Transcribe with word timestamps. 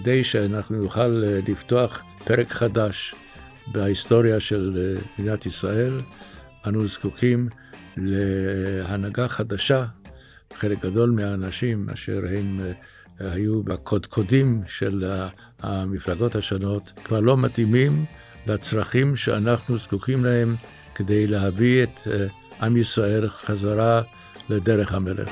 כדי 0.00 0.24
שאנחנו 0.24 0.82
נוכל 0.82 1.22
לפתוח 1.48 2.02
פרק 2.24 2.52
חדש 2.52 3.14
בהיסטוריה 3.66 4.40
של 4.40 4.96
מדינת 5.18 5.46
ישראל, 5.46 6.00
אנו 6.66 6.86
זקוקים 6.86 7.48
להנהגה 7.96 9.28
חדשה. 9.28 9.84
חלק 10.54 10.84
גדול 10.84 11.10
מהאנשים 11.10 11.90
אשר 11.90 12.20
הם 12.30 12.60
היו 13.20 13.62
בקודקודים 13.62 14.62
של 14.66 15.10
המפלגות 15.60 16.34
השונות 16.34 16.92
כבר 17.04 17.20
לא 17.20 17.36
מתאימים 17.36 18.04
לצרכים 18.46 19.16
שאנחנו 19.16 19.78
זקוקים 19.78 20.24
להם 20.24 20.54
כדי 20.94 21.26
להביא 21.26 21.82
את 21.82 22.00
עם 22.60 22.76
ישראל 22.76 23.28
חזרה 23.28 24.02
לדרך 24.50 24.92
המלך. 24.92 25.30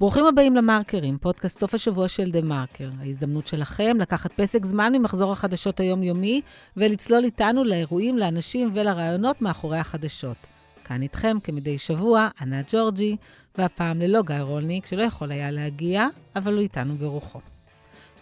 ברוכים 0.00 0.26
הבאים 0.26 0.56
למרקרים, 0.56 1.18
פודקאסט 1.18 1.58
סוף 1.58 1.74
השבוע 1.74 2.08
של 2.08 2.30
דה 2.30 2.42
מרקר. 2.42 2.90
ההזדמנות 3.00 3.46
שלכם 3.46 3.96
לקחת 4.00 4.32
פסק 4.32 4.64
זמן 4.64 4.92
ממחזור 4.92 5.32
החדשות 5.32 5.80
היומיומי 5.80 6.40
ולצלול 6.76 7.24
איתנו 7.24 7.64
לאירועים, 7.64 8.18
לאנשים 8.18 8.70
ולרעיונות 8.74 9.42
מאחורי 9.42 9.78
החדשות. 9.78 10.36
כאן 10.84 11.02
איתכם 11.02 11.36
כמדי 11.44 11.78
שבוע, 11.78 12.28
ענת 12.40 12.72
ג'ורג'י, 12.72 13.16
והפעם 13.58 14.00
ללא 14.00 14.22
גיא 14.22 14.36
רולניק, 14.40 14.86
שלא 14.86 15.02
יכול 15.02 15.32
היה 15.32 15.50
להגיע, 15.50 16.06
אבל 16.36 16.52
הוא 16.52 16.60
איתנו 16.60 16.96
ברוחו. 16.96 17.40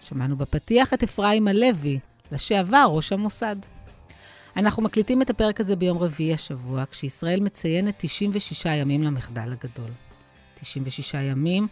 שמענו 0.01 0.37
בפתיח 0.37 0.95
את 0.95 1.03
אפרים 1.03 1.48
הלוי, 1.48 1.98
לשעבר 2.33 2.87
ראש 2.91 3.12
המוסד. 3.12 3.57
אנחנו 4.57 4.83
מקליטים 4.83 5.23
את 5.23 5.31
הפרק 5.31 5.61
הזה 5.61 5.77
ביום 5.77 5.98
רביעי 5.98 6.34
השבוע, 6.34 6.84
כשישראל 6.91 7.41
מציינת 7.41 7.95
96 7.98 8.67
ימים 8.67 9.03
למחדל 9.03 9.53
הגדול. 9.53 9.91
96 10.62 11.14
ימים, 11.14 11.66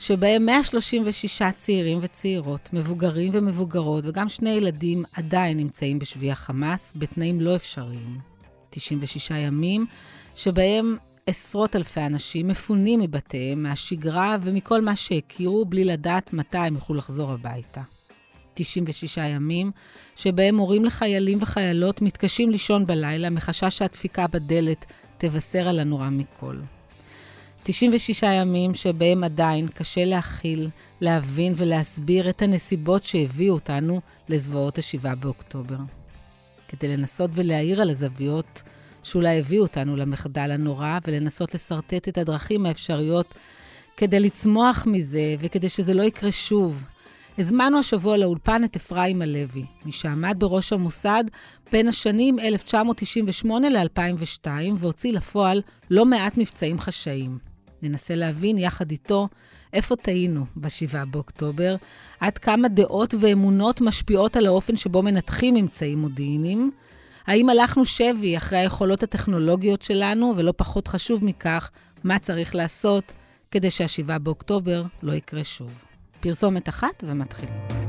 שבהם 0.00 0.46
136 0.46 1.42
צעירים 1.56 1.98
וצעירות, 2.02 2.68
מבוגרים 2.72 3.32
ומבוגרות, 3.34 4.04
וגם 4.06 4.28
שני 4.28 4.50
ילדים 4.50 5.04
עדיין 5.12 5.56
נמצאים 5.56 5.98
בשבי 5.98 6.30
החמאס, 6.30 6.92
בתנאים 6.96 7.40
לא 7.40 7.56
אפשריים. 7.56 8.18
96 8.70 9.30
ימים, 9.30 9.86
שבהם 10.34 10.96
עשרות 11.26 11.76
אלפי 11.76 12.00
אנשים 12.00 12.48
מפונים 12.48 13.00
מבתיהם, 13.00 13.62
מהשגרה 13.62 14.36
ומכל 14.42 14.80
מה 14.80 14.96
שהכירו, 14.96 15.64
בלי 15.64 15.84
לדעת 15.84 16.32
מתי 16.32 16.58
הם 16.58 16.74
יוכלו 16.74 16.96
לחזור 16.96 17.32
הביתה. 17.32 17.82
96 18.54 19.16
ימים, 19.16 19.70
שבהם 20.16 20.56
הורים 20.56 20.84
לחיילים 20.84 21.38
וחיילות 21.40 22.02
מתקשים 22.02 22.50
לישון 22.50 22.86
בלילה 22.86 23.30
מחשש 23.30 23.78
שהדפיקה 23.78 24.26
בדלת 24.26 24.92
תבשר 25.18 25.68
על 25.68 25.80
הנורא 25.80 26.08
מכל. 26.10 26.56
96 27.66 28.22
ימים 28.22 28.74
שבהם 28.74 29.24
עדיין 29.24 29.68
קשה 29.68 30.04
להכיל, 30.04 30.68
להבין 31.00 31.52
ולהסביר 31.56 32.28
את 32.28 32.42
הנסיבות 32.42 33.04
שהביאו 33.04 33.54
אותנו 33.54 34.00
לזוועות 34.28 34.78
ה-7 34.78 35.14
באוקטובר. 35.14 35.76
כדי 36.68 36.96
לנסות 36.96 37.30
ולהעיר 37.34 37.80
על 37.80 37.90
הזוויות 37.90 38.62
שאולי 39.02 39.38
הביאו 39.38 39.62
אותנו 39.62 39.96
למחדל 39.96 40.50
הנורא, 40.50 40.98
ולנסות 41.06 41.54
לשרטט 41.54 42.08
את 42.08 42.18
הדרכים 42.18 42.66
האפשריות 42.66 43.34
כדי 43.96 44.20
לצמוח 44.20 44.86
מזה 44.86 45.34
וכדי 45.38 45.68
שזה 45.68 45.94
לא 45.94 46.02
יקרה 46.02 46.32
שוב. 46.32 46.84
הזמנו 47.38 47.78
השבוע 47.78 48.16
לאולפן 48.16 48.64
את 48.64 48.76
אפרים 48.76 49.22
הלוי, 49.22 49.64
מי 49.84 49.92
שעמד 49.92 50.36
בראש 50.38 50.72
המוסד 50.72 51.24
בין 51.72 51.88
השנים 51.88 52.38
1998 52.38 53.68
ל-2002 53.70 54.48
והוציא 54.78 55.12
לפועל 55.12 55.62
לא 55.90 56.04
מעט 56.04 56.38
מבצעים 56.38 56.78
חשאיים. 56.78 57.53
ננסה 57.84 58.14
להבין 58.14 58.58
יחד 58.58 58.90
איתו 58.90 59.28
איפה 59.72 59.96
טעינו 59.96 60.44
ב-7 60.56 61.04
באוקטובר, 61.04 61.76
עד 62.20 62.38
כמה 62.38 62.68
דעות 62.68 63.14
ואמונות 63.20 63.80
משפיעות 63.80 64.36
על 64.36 64.46
האופן 64.46 64.76
שבו 64.76 65.02
מנתחים 65.02 65.54
ממצאים 65.54 65.98
מודיעיניים, 65.98 66.70
האם 67.26 67.48
הלכנו 67.48 67.84
שבי 67.84 68.36
אחרי 68.36 68.58
היכולות 68.58 69.02
הטכנולוגיות 69.02 69.82
שלנו, 69.82 70.34
ולא 70.36 70.52
פחות 70.56 70.88
חשוב 70.88 71.24
מכך, 71.24 71.70
מה 72.04 72.18
צריך 72.18 72.54
לעשות 72.54 73.12
כדי 73.50 73.70
שה-7 73.70 74.18
באוקטובר 74.18 74.84
לא 75.02 75.12
יקרה 75.12 75.44
שוב. 75.44 75.84
פרסומת 76.20 76.68
אחת 76.68 77.04
ומתחילים. 77.06 77.83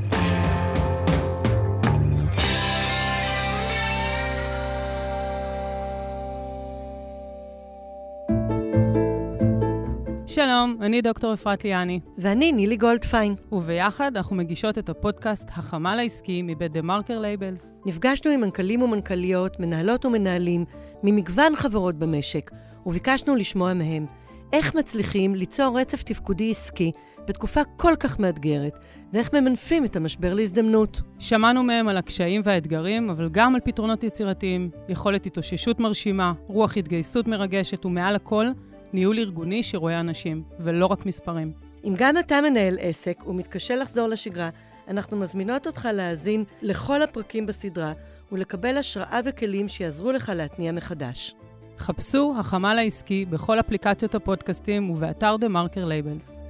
שלום, 10.36 10.78
אני 10.80 11.02
דוקטור 11.02 11.34
אפרת 11.34 11.64
ליאני. 11.64 12.00
ואני 12.18 12.52
נילי 12.52 12.76
גולדפיין. 12.76 13.34
וביחד 13.52 14.16
אנחנו 14.16 14.36
מגישות 14.36 14.78
את 14.78 14.88
הפודקאסט 14.88 15.48
החמ"ל 15.48 15.98
העסקי 15.98 16.42
מבית 16.42 16.72
TheMarker 16.72 17.18
Labels. 17.18 17.80
נפגשנו 17.86 18.30
עם 18.30 18.40
מנכ"לים 18.40 18.82
ומנכ"ליות, 18.82 19.60
מנהלות 19.60 20.04
ומנהלים 20.04 20.64
ממגוון 21.02 21.56
חברות 21.56 21.94
במשק, 21.94 22.50
וביקשנו 22.86 23.36
לשמוע 23.36 23.74
מהם 23.74 24.06
איך 24.52 24.74
מצליחים 24.74 25.34
ליצור 25.34 25.80
רצף 25.80 26.02
תפקודי 26.02 26.50
עסקי 26.50 26.92
בתקופה 27.28 27.60
כל 27.76 27.92
כך 28.00 28.20
מאתגרת, 28.20 28.78
ואיך 29.12 29.34
ממנפים 29.34 29.84
את 29.84 29.96
המשבר 29.96 30.34
להזדמנות. 30.34 31.00
שמענו 31.18 31.62
מהם 31.62 31.88
על 31.88 31.96
הקשיים 31.96 32.40
והאתגרים, 32.44 33.10
אבל 33.10 33.28
גם 33.28 33.54
על 33.54 33.60
פתרונות 33.64 34.04
יצירתיים, 34.04 34.70
יכולת 34.88 35.26
התאוששות 35.26 35.80
מרשימה, 35.80 36.32
רוח 36.46 36.76
התגייסות 36.76 37.26
מרגשת, 37.26 37.86
ומעל 37.86 38.16
הכל, 38.16 38.46
ניהול 38.92 39.18
ארגוני 39.18 39.62
שרואה 39.62 40.00
אנשים, 40.00 40.42
ולא 40.60 40.86
רק 40.86 41.06
מספרים. 41.06 41.52
אם 41.84 41.94
גם 41.96 42.18
אתה 42.18 42.40
מנהל 42.40 42.78
עסק 42.80 43.26
ומתקשה 43.26 43.76
לחזור 43.76 44.08
לשגרה, 44.08 44.50
אנחנו 44.88 45.16
מזמינות 45.16 45.66
אותך 45.66 45.88
להאזין 45.92 46.44
לכל 46.62 47.02
הפרקים 47.02 47.46
בסדרה 47.46 47.92
ולקבל 48.32 48.78
השראה 48.78 49.20
וכלים 49.24 49.68
שיעזרו 49.68 50.12
לך 50.12 50.32
להתניע 50.34 50.72
מחדש. 50.72 51.34
חפשו 51.78 52.34
החמ"ל 52.38 52.78
העסקי 52.78 53.24
בכל 53.24 53.60
אפליקציות 53.60 54.14
הפודקאסטים 54.14 54.90
ובאתר 54.90 55.36
TheMarker 55.40 55.84
Labels. 55.84 56.40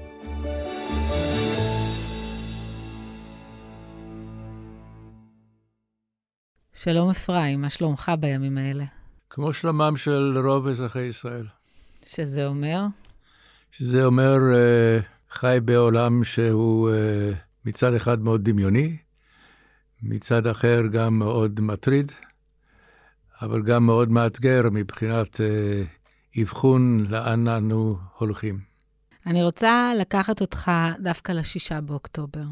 שלום 6.72 7.10
אפרים, 7.10 7.60
מה 7.60 7.70
שלומך 7.70 8.12
בימים 8.20 8.58
האלה? 8.58 8.84
כמו 9.30 9.52
שלומם 9.52 9.96
של 9.96 10.38
רוב 10.44 10.66
אזרחי 10.66 11.02
ישראל. 11.02 11.55
שזה 12.04 12.46
אומר? 12.46 12.86
שזה 13.70 14.04
אומר 14.04 14.36
uh, 14.36 15.04
חי 15.30 15.58
בעולם 15.64 16.24
שהוא 16.24 16.90
uh, 16.90 16.92
מצד 17.64 17.94
אחד 17.94 18.20
מאוד 18.20 18.44
דמיוני, 18.44 18.96
מצד 20.02 20.46
אחר 20.46 20.82
גם 20.92 21.18
מאוד 21.18 21.60
מטריד, 21.60 22.12
אבל 23.42 23.62
גם 23.62 23.86
מאוד 23.86 24.10
מאתגר 24.10 24.62
מבחינת 24.72 25.34
uh, 25.34 26.40
אבחון 26.42 27.06
לאן 27.08 27.48
אנו 27.48 27.96
הולכים. 28.18 28.58
אני 29.26 29.42
רוצה 29.42 29.92
לקחת 30.00 30.40
אותך 30.40 30.70
דווקא 30.98 31.32
לשישה 31.32 31.80
באוקטובר. 31.80 32.44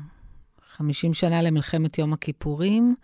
50 0.68 1.14
שנה 1.14 1.42
למלחמת 1.42 1.98
יום 1.98 2.12
הכיפורים. 2.12 2.94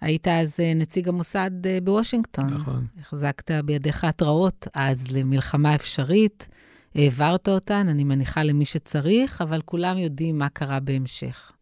היית 0.00 0.28
אז 0.28 0.60
אה, 0.60 0.74
נציג 0.74 1.08
המוסד 1.08 1.66
אה, 1.66 1.78
בוושינגטון. 1.82 2.46
נכון. 2.46 2.86
החזקת 3.00 3.50
בידיך 3.64 4.04
התראות 4.04 4.66
אז 4.74 5.16
למלחמה 5.16 5.74
אפשרית, 5.74 6.48
העברת 6.94 7.48
אותן, 7.48 7.88
אני 7.88 8.04
מניחה 8.04 8.42
למי 8.42 8.64
שצריך, 8.64 9.42
אבל 9.42 9.60
כולם 9.64 9.98
יודעים 9.98 10.38
מה 10.38 10.48
קרה 10.48 10.80
בהמשך. 10.80 11.52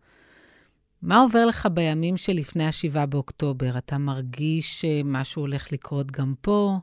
מה 1.02 1.20
עובר 1.20 1.46
לך 1.46 1.68
בימים 1.72 2.16
שלפני 2.16 2.64
ה-7 2.64 3.06
באוקטובר? 3.06 3.78
אתה 3.78 3.98
מרגיש 3.98 4.80
שמשהו 4.80 5.42
הולך 5.42 5.72
לקרות 5.72 6.10
גם 6.10 6.34
פה? 6.40 6.78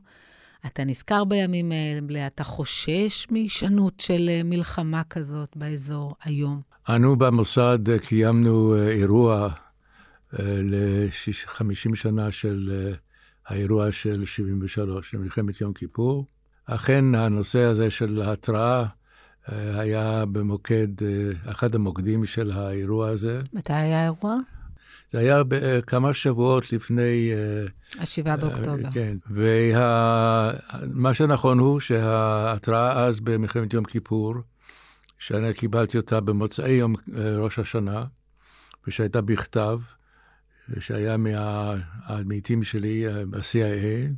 אתה 0.65 0.83
נזכר 0.83 1.23
בימים 1.23 1.71
האלה? 1.71 2.27
אתה 2.27 2.43
חושש 2.43 3.27
מהישנות 3.31 3.99
של 3.99 4.29
אה, 4.29 4.41
מלחמה 4.43 5.03
כזאת 5.03 5.57
באזור 5.57 6.15
היום? 6.23 6.61
אנו 6.89 7.15
במוסד 7.15 7.97
קיימנו 7.97 8.75
אירוע 8.75 9.49
ל-50 10.39 11.95
שנה 11.95 12.31
של 12.31 12.71
אה, 12.73 12.93
האירוע 13.47 13.91
של 13.91 14.25
73, 14.25 15.09
של 15.11 15.17
מלחמת 15.17 15.61
יום 15.61 15.73
כיפור. 15.73 16.25
אכן, 16.65 17.15
הנושא 17.15 17.59
הזה 17.59 17.91
של 17.91 18.21
ההתראה 18.21 18.85
אה, 19.51 19.79
היה 19.79 20.25
במוקד, 20.25 21.03
אה, 21.03 21.51
אחד 21.51 21.75
המוקדים 21.75 22.25
של 22.25 22.51
האירוע 22.51 23.09
הזה. 23.09 23.41
מתי 23.53 23.73
היה 23.73 24.01
האירוע? 24.01 24.35
זה 25.11 25.19
היה 25.19 25.41
כמה 25.87 26.13
שבועות 26.13 26.71
לפני... 26.71 27.31
ה-7 27.99 28.37
באוקטובר. 28.37 28.91
כן, 28.91 29.17
ומה 29.29 31.13
שנכון 31.13 31.59
הוא 31.59 31.79
שההתראה 31.79 33.03
אז 33.03 33.19
במלחמת 33.19 33.73
יום 33.73 33.85
כיפור, 33.85 34.35
שאני 35.19 35.53
קיבלתי 35.53 35.97
אותה 35.97 36.19
במוצאי 36.21 36.71
יום 36.71 36.95
ראש 37.37 37.59
השנה, 37.59 38.03
ושהייתה 38.87 39.21
בכתב, 39.21 39.79
שהיה 40.79 41.17
מהעמיתים 41.17 42.63
שלי 42.63 43.05
ב-CIA, 43.29 44.13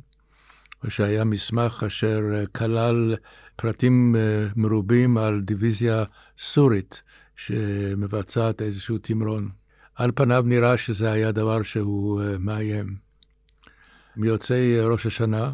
ושהיה 0.84 1.24
מסמך 1.24 1.84
אשר 1.86 2.20
אה, 2.34 2.46
כלל 2.46 3.16
פרטים 3.56 4.16
אה, 4.16 4.46
מרובים 4.56 5.18
על 5.18 5.40
דיוויזיה 5.40 6.04
סורית 6.38 7.02
שמבצעת 7.36 8.62
איזשהו 8.62 8.98
תמרון. 8.98 9.48
על 9.94 10.10
פניו 10.14 10.44
נראה 10.46 10.76
שזה 10.76 11.12
היה 11.12 11.32
דבר 11.32 11.62
שהוא 11.62 12.22
אה, 12.22 12.38
מאיים. 12.38 12.96
מיוצאי 14.16 14.80
ראש 14.80 15.06
השנה, 15.06 15.52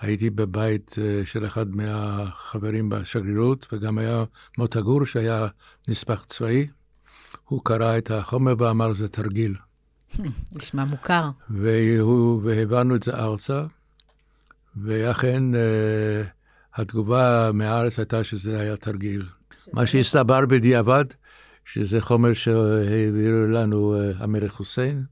הייתי 0.00 0.30
בבית 0.30 0.96
של 1.24 1.46
אחד 1.46 1.76
מהחברים 1.76 2.88
בשגרירות, 2.88 3.66
וגם 3.72 3.98
היה 3.98 4.24
מוטה 4.58 4.80
גור 4.80 5.06
שהיה 5.06 5.46
נספח 5.88 6.24
צבאי. 6.24 6.66
הוא 7.44 7.60
קרא 7.64 7.98
את 7.98 8.10
החומר 8.10 8.54
ואמר, 8.58 8.92
זה 8.92 9.08
תרגיל. 9.08 9.54
נשמע 10.52 10.84
מוכר. 10.84 11.30
והוא, 11.50 12.40
והבנו 12.44 12.94
את 12.94 13.02
זה 13.02 13.14
ארצה, 13.14 13.64
ואכן 14.76 15.54
אה, 15.54 16.22
התגובה 16.74 17.50
מהארץ 17.54 17.98
הייתה 17.98 18.24
שזה 18.24 18.60
היה 18.60 18.76
תרגיל. 18.76 19.26
מה 19.72 19.86
שהסתבר 19.86 20.46
בדיעבד, 20.46 21.04
שזה 21.64 22.00
חומר 22.00 22.32
שהעביר 22.32 23.34
לנו 23.48 23.94
אה, 23.94 24.10
המלך 24.18 24.52
חוסיין. 24.52 25.04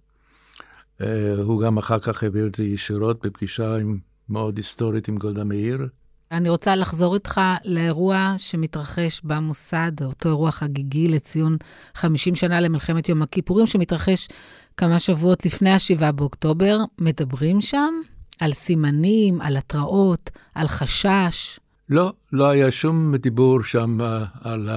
אה, 1.00 1.34
הוא 1.42 1.62
גם 1.62 1.78
אחר 1.78 1.98
כך 1.98 2.22
העביר 2.22 2.46
את 2.46 2.54
זה 2.54 2.64
ישירות 2.64 3.26
בפגישה 3.26 3.76
עם, 3.76 3.98
מאוד 4.28 4.56
היסטורית 4.56 5.08
עם 5.08 5.16
גולדה 5.16 5.44
מאיר. 5.44 5.88
אני 6.30 6.48
רוצה 6.48 6.76
לחזור 6.76 7.14
איתך 7.14 7.40
לאירוע 7.64 8.34
שמתרחש 8.38 9.20
במוסד, 9.24 9.92
אותו 10.02 10.28
אירוע 10.28 10.50
חגיגי 10.50 11.08
לציון 11.08 11.56
50 11.94 12.34
שנה 12.34 12.60
למלחמת 12.60 13.08
יום 13.08 13.22
הכיפורים, 13.22 13.66
שמתרחש 13.66 14.28
כמה 14.76 14.98
שבועות 14.98 15.46
לפני 15.46 15.70
ה-7 15.70 16.12
באוקטובר. 16.12 16.78
מדברים 17.00 17.60
שם 17.60 17.94
על 18.40 18.52
סימנים, 18.52 19.40
על 19.40 19.56
התראות, 19.56 20.30
על 20.54 20.68
חשש. 20.68 21.60
לא, 21.88 22.12
לא 22.32 22.48
היה 22.48 22.70
שום 22.70 23.16
דיבור 23.16 23.62
שם 23.62 23.98
על 24.44 24.68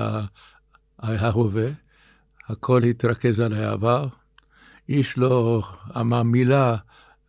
ההווה. 1.00 1.68
הכל 2.50 2.84
התרכז 2.84 3.40
על 3.40 3.54
העבר. 3.54 4.08
איש 4.90 5.18
לא 5.18 5.64
אמר 5.98 6.24
מילה 6.24 6.76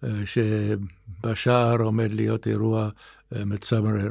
אה, 0.04 0.10
שבשער 0.26 1.82
עומד 1.82 2.12
להיות 2.12 2.46
אירוע 2.46 2.88
מצמרר. 3.32 4.10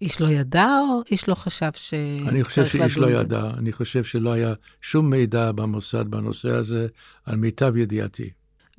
איש 0.00 0.20
לא 0.20 0.28
ידע 0.28 0.66
או 0.90 1.00
איש 1.10 1.28
לא 1.28 1.34
חשב 1.34 1.70
שצריך 1.72 2.22
לדון? 2.22 2.28
אני 2.28 2.44
חושב 2.44 2.66
שאיש 2.66 2.98
לא 2.98 3.10
ידע. 3.10 3.50
אני 3.58 3.72
חושב 3.72 4.04
שלא 4.04 4.32
היה 4.32 4.54
שום 4.82 5.10
מידע 5.10 5.52
במוסד 5.52 6.04
בנושא 6.08 6.48
הזה, 6.48 6.86
על 7.24 7.36
מיטב 7.36 7.76
ידיעתי. 7.76 8.30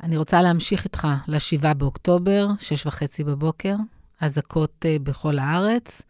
אני 0.04 0.18
רוצה 0.18 0.42
להמשיך 0.42 0.84
איתך 0.84 1.08
ל-7 1.28 1.74
באוקטובר, 1.74 2.48
שש 2.60 2.86
וחצי 2.86 3.24
בבוקר, 3.24 3.76
אזעקות 4.22 4.86
uh, 4.86 5.04
בכל 5.04 5.40
הארץ. 5.40 6.02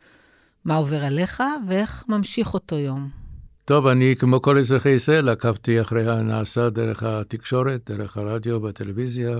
מה 0.65 0.75
עובר 0.75 1.03
עליך 1.03 1.43
ואיך 1.67 2.03
ממשיך 2.09 2.53
אותו 2.53 2.75
יום? 2.75 3.09
טוב, 3.65 3.87
אני, 3.87 4.15
כמו 4.19 4.41
כל 4.41 4.57
אזרחי 4.57 4.89
ישראל, 4.89 5.29
עקבתי 5.29 5.81
אחרי 5.81 6.11
הנעשה 6.11 6.69
דרך 6.69 7.03
התקשורת, 7.03 7.91
דרך 7.91 8.17
הרדיו, 8.17 8.61
בטלוויזיה. 8.61 9.37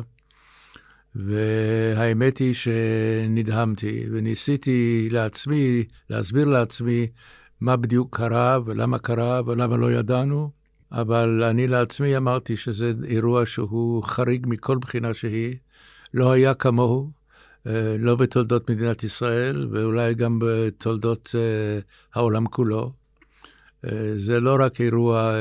והאמת 1.16 2.38
היא 2.38 2.54
שנדהמתי, 2.54 4.06
וניסיתי 4.12 5.08
לעצמי, 5.12 5.84
להסביר 6.10 6.46
לעצמי 6.46 7.08
מה 7.62 7.78
בדיוק 7.78 8.18
קרה, 8.18 8.60
ולמה 8.66 9.00
קרה, 9.00 9.42
ולמה 9.46 9.78
לא 9.78 9.92
ידענו, 9.92 10.52
אבל 10.92 11.44
אני 11.44 11.68
לעצמי 11.68 12.18
אמרתי 12.18 12.58
שזה 12.58 12.94
אירוע 13.06 13.46
שהוא 13.46 14.04
חריג 14.04 14.46
מכל 14.50 14.78
בחינה 14.78 15.14
שהיא, 15.14 15.56
לא 16.14 16.32
היה 16.32 16.54
כמוהו, 16.54 17.12
אה, 17.68 17.96
לא 18.00 18.16
בתולדות 18.16 18.70
מדינת 18.70 19.04
ישראל, 19.04 19.68
ואולי 19.72 20.14
גם 20.14 20.40
בתולדות 20.42 21.36
אה, 21.36 21.80
העולם 22.14 22.48
כולו. 22.48 22.92
אה, 23.86 24.14
זה 24.18 24.40
לא 24.40 24.58
רק 24.60 24.82
אירוע 24.82 25.34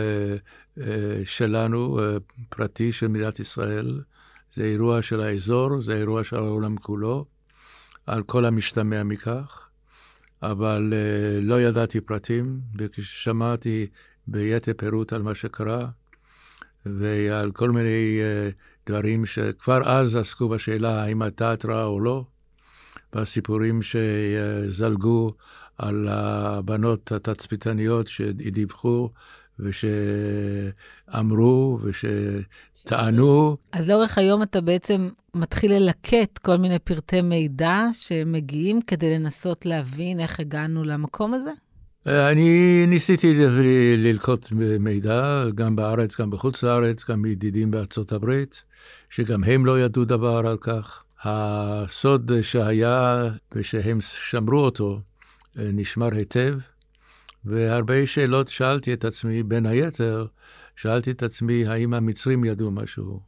שלנו, 1.24 2.00
פרטי 2.48 2.92
של 2.92 3.08
מדינת 3.08 3.40
ישראל, 3.40 4.00
זה 4.54 4.64
אירוע 4.64 5.02
של 5.02 5.20
האזור, 5.20 5.82
זה 5.82 5.96
אירוע 5.96 6.24
של 6.24 6.36
העולם 6.36 6.76
כולו, 6.76 7.24
על 8.06 8.22
כל 8.22 8.44
המשתמע 8.44 9.02
מכך, 9.02 9.68
אבל 10.42 10.92
uh, 10.92 11.44
לא 11.44 11.60
ידעתי 11.60 12.00
פרטים, 12.00 12.60
וכששמעתי 12.78 13.86
ביתר 14.26 14.72
פירוט 14.76 15.12
על 15.12 15.22
מה 15.22 15.34
שקרה, 15.34 15.88
ועל 16.86 17.52
כל 17.52 17.70
מיני 17.70 18.20
uh, 18.20 18.90
דברים 18.90 19.26
שכבר 19.26 19.82
אז 19.84 20.16
עסקו 20.16 20.48
בשאלה 20.48 21.02
האם 21.02 21.22
הייתה 21.22 21.52
התראה 21.52 21.84
או 21.84 22.00
לא, 22.00 22.24
והסיפורים 23.12 23.80
שזלגו 23.82 25.34
על 25.78 26.08
הבנות 26.10 27.12
התצפיתניות 27.12 28.08
שדיווחו 28.08 29.10
ושאמרו 31.12 31.78
ושטענו. 31.82 33.56
אז 33.72 33.90
לאורך 33.90 34.18
היום 34.18 34.42
אתה 34.42 34.60
בעצם 34.60 35.08
מתחיל 35.34 35.72
ללקט 35.72 36.38
כל 36.38 36.56
מיני 36.56 36.78
פרטי 36.78 37.22
מידע 37.22 37.80
שמגיעים 37.92 38.80
כדי 38.82 39.18
לנסות 39.18 39.66
להבין 39.66 40.20
איך 40.20 40.40
הגענו 40.40 40.84
למקום 40.84 41.34
הזה? 41.34 41.50
אני 42.06 42.84
ניסיתי 42.86 43.34
ללקוט 43.96 44.52
מידע, 44.80 45.44
גם 45.54 45.76
בארץ, 45.76 46.20
גם 46.20 46.30
בחוץ 46.30 46.62
לארץ, 46.62 47.10
גם 47.10 47.22
מידידים 47.22 47.70
בארצות 47.70 48.12
הברית, 48.12 48.62
שגם 49.10 49.44
הם 49.44 49.66
לא 49.66 49.80
ידעו 49.80 50.04
דבר 50.04 50.46
על 50.46 50.56
כך. 50.60 51.02
הסוד 51.24 52.32
שהיה 52.42 53.24
ושהם 53.54 53.98
שמרו 54.00 54.60
אותו 54.60 55.00
נשמר 55.56 56.08
היטב. 56.12 56.54
והרבה 57.44 58.06
שאלות 58.06 58.48
שאלתי 58.48 58.92
את 58.92 59.04
עצמי, 59.04 59.42
בין 59.42 59.66
היתר, 59.66 60.26
שאלתי 60.76 61.10
את 61.10 61.22
עצמי 61.22 61.66
האם 61.66 61.94
המצרים 61.94 62.44
ידעו 62.44 62.70
משהו. 62.70 63.20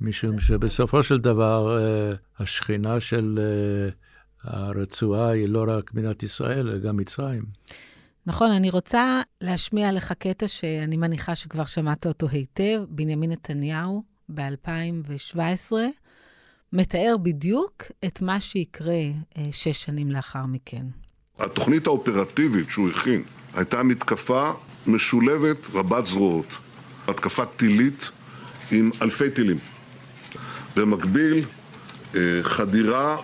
משום 0.00 0.40
שבסופו 0.40 1.02
של 1.02 1.18
דבר 1.18 1.78
אה, 1.78 2.12
השכינה 2.38 3.00
של 3.00 3.38
אה, 3.38 3.90
הרצועה 4.42 5.28
היא 5.28 5.48
לא 5.48 5.64
רק 5.68 5.94
מדינת 5.94 6.22
ישראל, 6.22 6.68
אלא 6.68 6.78
גם 6.78 6.96
מצרים. 6.96 7.44
נכון, 8.26 8.50
אני 8.50 8.70
רוצה 8.70 9.20
להשמיע 9.40 9.92
לך 9.92 10.12
קטע 10.12 10.48
שאני 10.48 10.96
מניחה 10.96 11.34
שכבר 11.34 11.64
שמעת 11.64 12.06
אותו 12.06 12.28
היטב. 12.28 12.84
בנימין 12.88 13.32
נתניהו 13.32 14.02
ב-2017 14.34 15.72
מתאר 16.72 17.16
בדיוק 17.22 17.82
את 18.04 18.22
מה 18.22 18.40
שיקרה 18.40 19.02
אה, 19.38 19.44
שש 19.52 19.84
שנים 19.84 20.10
לאחר 20.10 20.46
מכן. 20.46 20.86
התוכנית 21.38 21.86
האופרטיבית 21.86 22.70
שהוא 22.70 22.90
הכין 22.90 23.22
הייתה 23.54 23.82
מתקפה 23.82 24.50
משולבת 24.86 25.56
רבת 25.74 26.06
זרועות. 26.06 26.46
התקפה 27.08 27.44
טילית 27.44 28.10
עם 28.72 28.90
אלפי 29.02 29.30
טילים. 29.30 29.58
במקביל, 30.76 31.44
אה, 32.16 32.20
חדירה 32.42 33.16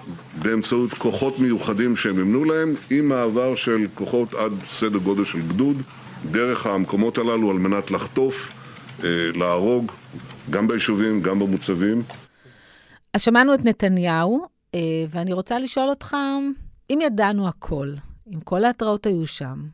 באמצעות 0.42 0.94
כוחות 0.94 1.38
מיוחדים 1.38 1.96
שהם 1.96 2.18
ימנו 2.18 2.44
להם, 2.44 2.74
עם 2.90 3.08
מעבר 3.08 3.56
של 3.56 3.86
כוחות 3.94 4.34
עד 4.34 4.52
סדר 4.68 4.98
גודל 4.98 5.24
של 5.24 5.40
גדוד, 5.48 5.82
דרך 6.30 6.66
המקומות 6.66 7.18
הללו 7.18 7.50
על 7.50 7.56
מנת 7.56 7.90
לחטוף, 7.90 8.50
אה, 9.04 9.08
להרוג, 9.34 9.92
גם 10.50 10.68
ביישובים, 10.68 11.22
גם 11.22 11.38
במוצבים. 11.38 12.02
אז 13.14 13.22
שמענו 13.22 13.54
את 13.54 13.64
נתניהו, 13.64 14.46
אה, 14.74 14.80
ואני 15.10 15.32
רוצה 15.32 15.58
לשאול 15.58 15.88
אותך, 15.88 16.16
אם 16.90 16.98
ידענו 17.02 17.48
הכל, 17.48 17.94
אם 18.34 18.40
כל 18.40 18.64
ההתראות 18.64 19.06
היו 19.06 19.26
שם, 19.26 19.66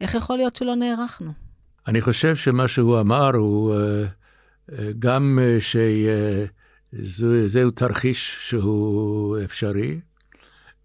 איך 0.00 0.14
יכול 0.14 0.36
להיות 0.36 0.56
שלא 0.56 0.74
נערכנו? 0.74 1.32
אני 1.86 2.00
חושב 2.00 2.36
שמה 2.36 2.68
שהוא 2.68 3.00
אמר 3.00 3.36
הוא 3.36 3.74
אה, 3.74 4.04
אה, 4.72 4.90
גם 4.98 5.38
אה, 5.42 5.58
שזהו 7.04 7.70
תרחיש 7.70 8.36
שהוא 8.40 9.38
אפשרי, 9.44 10.00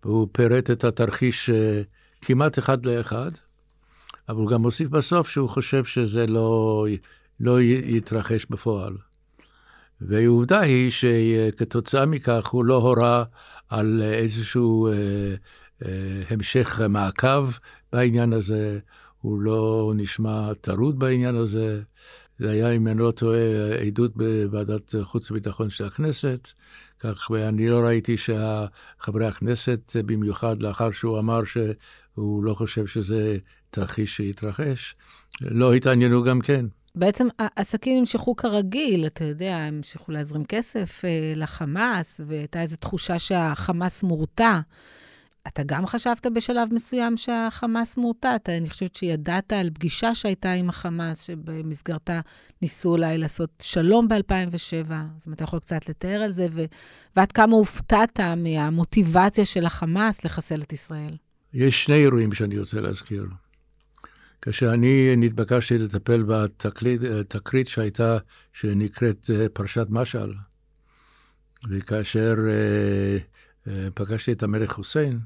והוא 0.03 0.27
פירט 0.31 0.71
את 0.71 0.83
התרחיש 0.83 1.49
כמעט 2.21 2.59
אחד 2.59 2.85
לאחד, 2.85 3.31
אבל 4.29 4.37
הוא 4.37 4.49
גם 4.49 4.63
הוסיף 4.63 4.89
בסוף 4.89 5.29
שהוא 5.29 5.49
חושב 5.49 5.85
שזה 5.85 6.27
לא, 6.27 6.85
לא 7.39 7.61
יתרחש 7.61 8.45
בפועל. 8.49 8.97
והעובדה 10.01 10.59
היא 10.59 10.91
שכתוצאה 10.91 12.05
מכך 12.05 12.47
הוא 12.47 12.65
לא 12.65 12.75
הורה 12.75 13.23
על 13.69 14.01
איזשהו 14.01 14.89
המשך 16.29 16.81
מעקב 16.89 17.49
בעניין 17.93 18.33
הזה, 18.33 18.79
הוא 19.21 19.41
לא 19.41 19.91
נשמע 19.95 20.53
טרוד 20.53 20.99
בעניין 20.99 21.35
הזה. 21.35 21.81
זה 22.39 22.51
היה, 22.51 22.71
אם 22.71 22.87
אני 22.87 22.99
לא 22.99 23.11
טועה, 23.11 23.75
עדות 23.87 24.17
בוועדת 24.17 24.95
חוץ 25.01 25.31
וביטחון 25.31 25.69
של 25.69 25.85
הכנסת, 25.85 26.51
כך 26.99 27.29
ואני 27.29 27.69
לא 27.69 27.79
ראיתי 27.79 28.15
שחברי 28.17 29.27
הכנסת, 29.27 29.95
במיוחד 30.05 30.63
לאחר 30.63 30.91
שהוא 30.91 31.19
אמר 31.19 31.41
שהוא 31.43 32.43
לא 32.43 32.53
חושב 32.53 32.87
שזה 32.87 33.37
תרחיש 33.71 34.17
שיתרחש, 34.17 34.95
לא 35.41 35.73
התעניינו 35.73 36.23
גם 36.23 36.41
כן. 36.41 36.65
בעצם 36.95 37.27
העסקים 37.39 37.99
נמשכו 37.99 38.35
כרגיל, 38.35 39.05
אתה 39.05 39.23
יודע, 39.23 39.57
הם 39.57 39.75
המשיכו 39.75 40.11
להזרים 40.11 40.45
כסף 40.45 41.05
אה, 41.05 41.33
לחמאס, 41.35 42.21
והייתה 42.25 42.61
איזו 42.61 42.75
תחושה 42.75 43.19
שהחמאס 43.19 44.03
מורתע. 44.03 44.59
אתה 45.47 45.63
גם 45.65 45.85
חשבת 45.85 46.27
בשלב 46.35 46.69
מסוים 46.71 47.17
שהחמאס 47.17 47.97
מורתעת. 47.97 48.49
אני 48.49 48.69
חושבת 48.69 48.95
שידעת 48.95 49.53
על 49.53 49.69
פגישה 49.73 50.15
שהייתה 50.15 50.51
עם 50.51 50.69
החמאס, 50.69 51.21
שבמסגרתה 51.21 52.19
ניסו 52.61 52.91
אולי 52.91 53.17
לעשות 53.17 53.49
שלום 53.61 54.07
ב-2007. 54.07 54.91
אז 54.91 55.27
אם 55.27 55.33
אתה 55.33 55.43
יכול 55.43 55.59
קצת 55.59 55.89
לתאר 55.89 56.21
על 56.21 56.31
זה, 56.31 56.47
ו... 56.51 56.63
ועד 57.15 57.31
כמה 57.31 57.55
הופתעת 57.55 58.19
מהמוטיבציה 58.37 59.45
של 59.45 59.65
החמאס 59.65 60.25
לחסל 60.25 60.61
את 60.61 60.73
ישראל. 60.73 61.17
יש 61.53 61.83
שני 61.83 61.95
אירועים 61.95 62.33
שאני 62.33 62.59
רוצה 62.59 62.81
להזכיר. 62.81 63.25
כאשר 64.41 64.73
אני 64.73 65.15
נתבקשתי 65.17 65.77
לטפל 65.77 66.23
בתקרית 66.23 67.67
שהייתה, 67.67 68.17
שנקראת 68.53 69.29
אה, 69.33 69.49
פרשת 69.49 69.87
משעל, 69.89 70.33
וכאשר 71.69 72.35
אה, 72.47 73.17
אה, 73.67 73.87
פגשתי 73.93 74.31
את 74.31 74.43
המלך 74.43 74.71
חוסיין, 74.71 75.19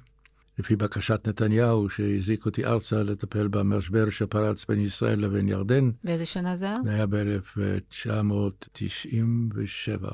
לפי 0.60 0.76
בקשת 0.76 1.28
נתניהו, 1.28 1.90
שהזיק 1.90 2.46
אותי 2.46 2.66
ארצה 2.66 3.04
לטפל 3.04 3.48
במשבר 3.48 4.10
שפרץ 4.10 4.66
בין 4.66 4.80
ישראל 4.80 5.20
לבין 5.20 5.50
ירדן. 5.50 5.92
באיזה 6.04 6.26
שנה 6.26 6.56
זה 6.56 6.66
היה? 6.66 6.78
זה 6.84 6.94
היה 6.94 7.06
ב-1997. 7.06 10.06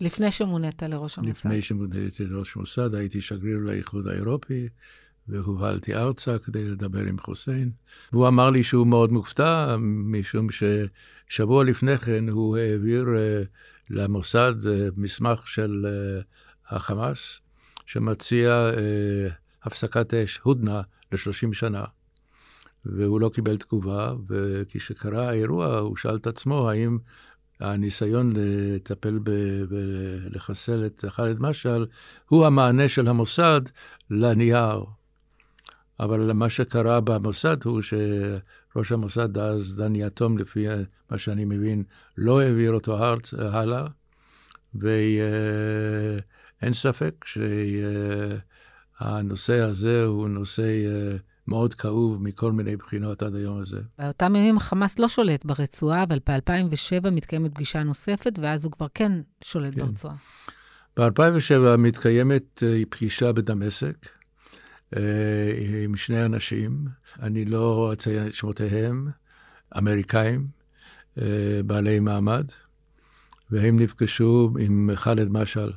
לפני 0.00 0.30
שמונית 0.30 0.82
לראש 0.82 1.18
המוסד. 1.18 1.30
לפני 1.30 1.62
שמוניתי 1.62 2.24
לראש 2.24 2.56
המוסד, 2.56 2.94
הייתי 2.94 3.20
שגריר 3.20 3.58
לאיחוד 3.58 4.08
האירופי, 4.08 4.68
והובלתי 5.28 5.94
ארצה 5.94 6.38
כדי 6.38 6.64
לדבר 6.64 7.00
עם 7.00 7.18
חוסיין. 7.18 7.70
והוא 8.12 8.28
אמר 8.28 8.50
לי 8.50 8.64
שהוא 8.64 8.86
מאוד 8.86 9.12
מופתע, 9.12 9.76
משום 9.80 10.46
ששבוע 10.50 11.64
לפני 11.64 11.98
כן 11.98 12.28
הוא 12.28 12.56
העביר 12.56 13.04
uh, 13.04 13.08
למוסד 13.90 14.54
uh, 14.60 14.64
מסמך 14.96 15.48
של 15.48 15.86
uh, 15.86 15.88
החמאס, 16.74 17.40
שמציע 17.86 18.70
uh, 18.74 18.78
הפסקת 19.64 20.14
אש, 20.14 20.38
הודנה, 20.38 20.80
ל-30 21.12 21.52
שנה. 21.52 21.84
והוא 22.84 23.20
לא 23.20 23.30
קיבל 23.34 23.56
תגובה, 23.56 24.12
וכשקרה 24.28 25.28
האירוע, 25.28 25.78
הוא 25.78 25.96
שאל 25.96 26.16
את 26.16 26.26
עצמו 26.26 26.70
האם 26.70 26.98
הניסיון 27.60 28.32
לטפל 28.36 29.18
ולחסל 29.68 30.86
את 30.86 31.04
ח'אלד 31.08 31.40
משעל 31.40 31.86
הוא 32.28 32.46
המענה 32.46 32.88
של 32.88 33.08
המוסד 33.08 33.60
לנייר. 34.10 34.84
אבל 36.00 36.32
מה 36.32 36.50
שקרה 36.50 37.00
במוסד 37.00 37.56
הוא 37.64 37.82
שראש 37.82 38.92
המוסד 38.92 39.38
אז, 39.38 39.76
דני 39.76 40.02
יתום, 40.04 40.38
לפי 40.38 40.66
מה 41.10 41.18
שאני 41.18 41.44
מבין, 41.44 41.84
לא 42.18 42.40
העביר 42.40 42.72
אותו 42.72 42.98
הלאה, 43.38 43.86
ואין 44.74 45.02
ספק 46.72 47.24
שהנושא 49.02 49.60
הזה 49.60 50.04
הוא 50.04 50.28
נושא 50.28 50.72
מאוד 51.48 51.74
כאוב 51.74 52.22
מכל 52.22 52.52
מיני 52.52 52.76
בחינות 52.76 53.22
עד 53.22 53.34
היום 53.34 53.58
הזה. 53.58 53.80
באותם 53.98 54.36
ימים 54.36 54.56
החמאס 54.56 54.98
לא 54.98 55.08
שולט 55.08 55.44
ברצועה, 55.44 56.02
אבל 56.02 56.18
ב-2007 56.28 57.10
מתקיימת 57.10 57.54
פגישה 57.54 57.82
נוספת, 57.82 58.38
ואז 58.42 58.64
הוא 58.64 58.72
כבר 58.72 58.86
כן 58.94 59.12
שולט 59.44 59.74
כן. 59.74 59.80
ברצועה. 59.80 60.14
ב-2007 60.96 61.76
מתקיימת 61.78 62.62
פגישה 62.90 63.32
בדמשק. 63.32 63.96
אה, 64.96 65.82
עם 65.84 65.96
שני 65.96 66.24
אנשים, 66.24 66.84
אני 67.22 67.44
לא 67.44 67.92
אציין 67.92 68.26
את 68.26 68.34
שמותיהם, 68.34 69.08
אמריקאים, 69.78 70.46
אה, 71.18 71.60
בעלי 71.66 72.00
מעמד, 72.00 72.44
והם 73.50 73.78
נפגשו 73.78 74.50
עם 74.58 74.90
ח'אלד 74.94 75.28
משעל. 75.28 75.72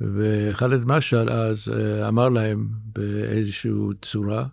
וח'אלד 0.00 0.84
משעל 0.84 1.30
אז 1.30 1.68
אה, 1.68 2.08
אמר 2.08 2.28
להם 2.28 2.68
באיזושהי 2.82 3.70
צורה, 4.02 4.44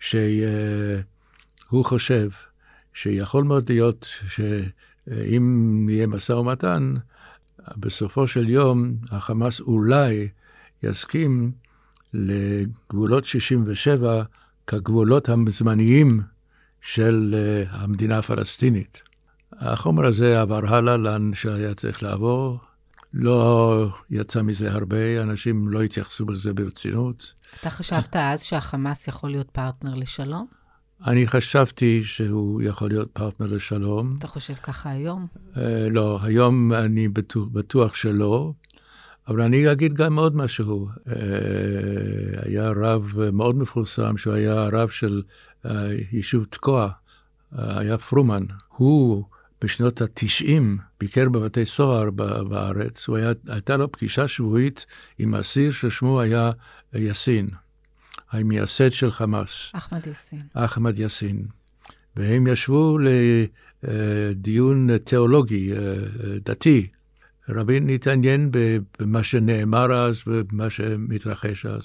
שהוא 0.00 1.84
חושב 1.84 2.28
שיכול 2.94 3.44
מאוד 3.44 3.68
להיות 3.68 4.08
שאם 4.28 5.86
יהיה 5.90 6.06
משא 6.06 6.32
ומתן, 6.32 6.94
בסופו 7.76 8.28
של 8.28 8.48
יום 8.48 8.96
החמאס 9.10 9.60
אולי 9.60 10.28
יסכים 10.82 11.52
לגבולות 12.12 13.24
67 13.24 14.22
כגבולות 14.66 15.28
הזמניים 15.28 16.20
של 16.82 17.34
אה, 17.36 17.62
המדינה 17.70 18.18
הפלסטינית. 18.18 19.02
החומר 19.52 20.06
הזה 20.06 20.40
עבר 20.40 20.74
הלאה 20.74 20.96
לאן 20.96 21.34
שהיה 21.34 21.74
צריך 21.74 22.02
לעבור. 22.02 22.58
לא 23.14 23.88
יצא 24.10 24.42
מזה 24.42 24.72
הרבה, 24.72 25.22
אנשים 25.22 25.68
לא 25.68 25.82
התייחסו 25.82 26.24
לזה 26.24 26.52
ברצינות. 26.52 27.32
אתה 27.60 27.70
חשבת 27.70 28.16
אז 28.16 28.42
שהחמאס 28.42 29.08
יכול 29.08 29.30
להיות 29.30 29.50
פרטנר 29.50 29.94
לשלום? 29.94 30.46
אני 31.06 31.26
חשבתי 31.26 32.04
שהוא 32.04 32.62
יכול 32.62 32.88
להיות 32.88 33.10
פרטנר 33.12 33.46
לשלום. 33.46 34.14
אתה 34.18 34.26
חושב 34.28 34.54
ככה 34.54 34.90
היום? 34.90 35.26
Uh, 35.54 35.58
לא, 35.90 36.18
היום 36.22 36.72
אני 36.72 37.08
בטוח, 37.08 37.48
בטוח 37.48 37.94
שלא. 37.94 38.52
אבל 39.28 39.40
אני 39.42 39.72
אגיד 39.72 39.94
גם 39.94 40.18
עוד 40.18 40.36
משהו. 40.36 40.88
אה, 41.08 41.14
היה 42.42 42.70
רב 42.76 43.12
מאוד 43.32 43.56
מפורסם, 43.56 44.16
שהוא 44.16 44.34
היה 44.34 44.62
הרב 44.62 44.88
של 44.88 45.22
אה, 45.66 45.88
יישוב 46.12 46.44
תקוע, 46.44 46.90
הרב 47.52 47.98
פרומן. 47.98 48.42
הוא 48.76 49.24
בשנות 49.64 50.02
ה-90 50.02 50.62
ביקר 51.00 51.28
בבתי 51.28 51.64
סוהר 51.64 52.10
בארץ, 52.48 53.08
היה, 53.08 53.32
הייתה 53.48 53.76
לו 53.76 53.92
פגישה 53.92 54.28
שבועית 54.28 54.86
עם 55.18 55.34
אסיר 55.34 55.72
ששמו 55.72 56.20
היה 56.20 56.50
יאסין, 56.94 57.48
המייסד 58.30 58.92
של 58.92 59.12
חמאס. 59.12 59.70
אחמד 59.72 60.06
יאסין. 60.06 60.42
אחמד 60.54 60.98
יאסין. 60.98 61.46
והם 62.16 62.46
ישבו 62.46 62.98
לדיון 63.82 64.98
תיאולוגי, 64.98 65.72
דתי, 66.44 66.86
רבין 67.48 67.88
התעניין 67.88 68.50
במה 68.98 69.22
שנאמר 69.22 69.92
אז 69.92 70.22
ובמה 70.26 70.70
שמתרחש 70.70 71.66
אז. 71.66 71.84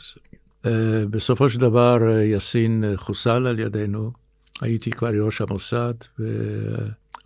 אה, 0.66 1.06
בסופו 1.10 1.50
של 1.50 1.60
דבר 1.60 2.12
אה, 2.12 2.24
יאסין 2.24 2.84
חוסל 2.96 3.48
על 3.48 3.60
ידינו. 3.60 4.12
הייתי 4.62 4.92
כבר 4.92 5.26
ראש 5.26 5.42
המוסד, 5.42 5.94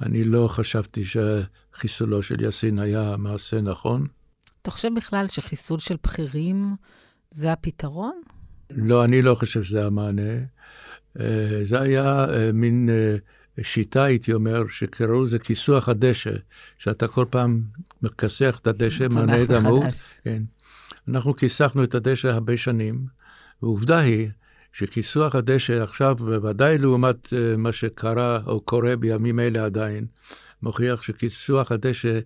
ואני 0.04 0.24
לא 0.24 0.48
חשבתי 0.48 1.04
שחיסולו 1.06 2.24
של 2.24 2.42
יאסין 2.42 2.80
היה 2.80 3.16
מעשה 3.18 3.62
נכון. 3.62 4.08
אתה 4.62 4.72
חושב 4.72 4.90
בכלל 4.96 5.28
שחיסול 5.28 5.80
של 5.80 5.96
בכירים 6.04 6.76
זה 7.32 7.52
הפתרון? 7.52 8.22
לא, 8.70 9.04
אני 9.04 9.22
לא 9.22 9.36
חושב 9.36 9.64
שזה 9.64 9.86
המענה. 9.86 10.32
אה, 11.20 11.62
זה 11.64 11.82
היה 11.82 12.26
מין 12.54 12.90
שיטה, 13.62 14.04
הייתי 14.04 14.34
אומר, 14.34 14.68
שקראו 14.68 15.24
לזה 15.24 15.40
כיסוח 15.40 15.90
הדשא, 15.90 16.34
שאתה 16.78 17.08
כל 17.08 17.26
פעם 17.30 17.62
מכסח 18.02 18.60
את 18.62 18.68
הדשא, 18.68 19.08
מענה 19.16 19.44
את 19.44 19.50
המהות. 19.50 19.84
כן. 20.24 20.44
אנחנו 21.08 21.36
כיסחנו 21.36 21.84
את 21.84 21.96
הדשא 21.96 22.28
הרבה 22.28 22.58
שנים, 22.58 23.06
ועובדה 23.62 24.00
היא 24.00 24.30
שכיסוח 24.74 25.36
הדשא 25.36 25.84
עכשיו, 25.84 26.16
בוודאי 26.16 26.78
לעומת 26.78 27.28
uh, 27.28 27.58
מה 27.58 27.72
שקרה 27.72 28.40
או 28.46 28.62
קורה 28.62 28.96
בימים 28.96 29.40
אלה 29.40 29.66
עדיין, 29.66 30.06
מוכיח 30.62 31.02
שכיסוח 31.02 31.72
הדשא 31.72 32.20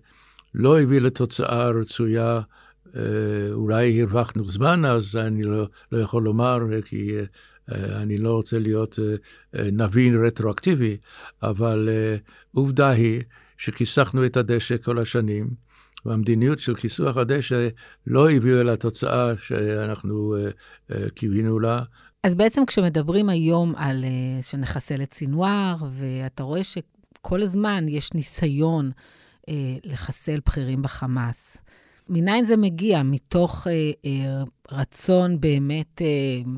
לא 0.54 0.80
הביא 0.80 1.00
לתוצאה 1.00 1.70
רצויה. 1.70 2.40
uh, 2.86 2.90
אולי 3.52 4.02
הרווחנו 4.02 4.48
זמן, 4.48 4.84
אז 4.84 5.16
אני 5.16 5.42
לא, 5.42 5.68
לא 5.92 5.98
יכול 5.98 6.22
לומר, 6.22 6.58
כי 6.84 7.18
אה, 7.72 8.02
אני 8.02 8.18
לא 8.18 8.32
רוצה 8.32 8.58
להיות 8.58 8.98
אה, 8.98 9.14
אה, 9.60 9.70
נביא 9.72 10.12
רטרואקטיבי, 10.26 10.96
אבל 11.42 11.88
עובדה 12.54 12.90
היא 12.90 13.22
שכיסחנו 13.58 14.26
את 14.26 14.36
הדשא 14.36 14.76
כל 14.76 14.98
השנים, 14.98 15.50
והמדיניות 16.04 16.58
של 16.58 16.74
כיסוח 16.74 17.16
הדשא 17.16 17.68
לא 18.06 18.30
הביאה 18.30 18.62
לתוצאה 18.62 19.32
שאנחנו 19.42 20.36
קיווינו 21.14 21.58
לה. 21.60 21.82
אז 22.24 22.36
בעצם 22.36 22.66
כשמדברים 22.66 23.28
היום 23.28 23.74
על 23.76 24.04
שנחסל 24.40 25.02
את 25.02 25.14
סינואר, 25.14 25.76
ואתה 25.90 26.42
רואה 26.42 26.64
שכל 26.64 27.42
הזמן 27.42 27.86
יש 27.88 28.14
ניסיון 28.14 28.90
לחסל 29.84 30.40
בכירים 30.46 30.82
בחמאס, 30.82 31.58
מניין 32.08 32.44
זה 32.44 32.56
מגיע? 32.56 33.02
מתוך 33.02 33.66
אה, 33.66 33.90
אה, 34.04 34.42
רצון 34.72 35.40
באמת 35.40 36.02
אה, 36.02 36.50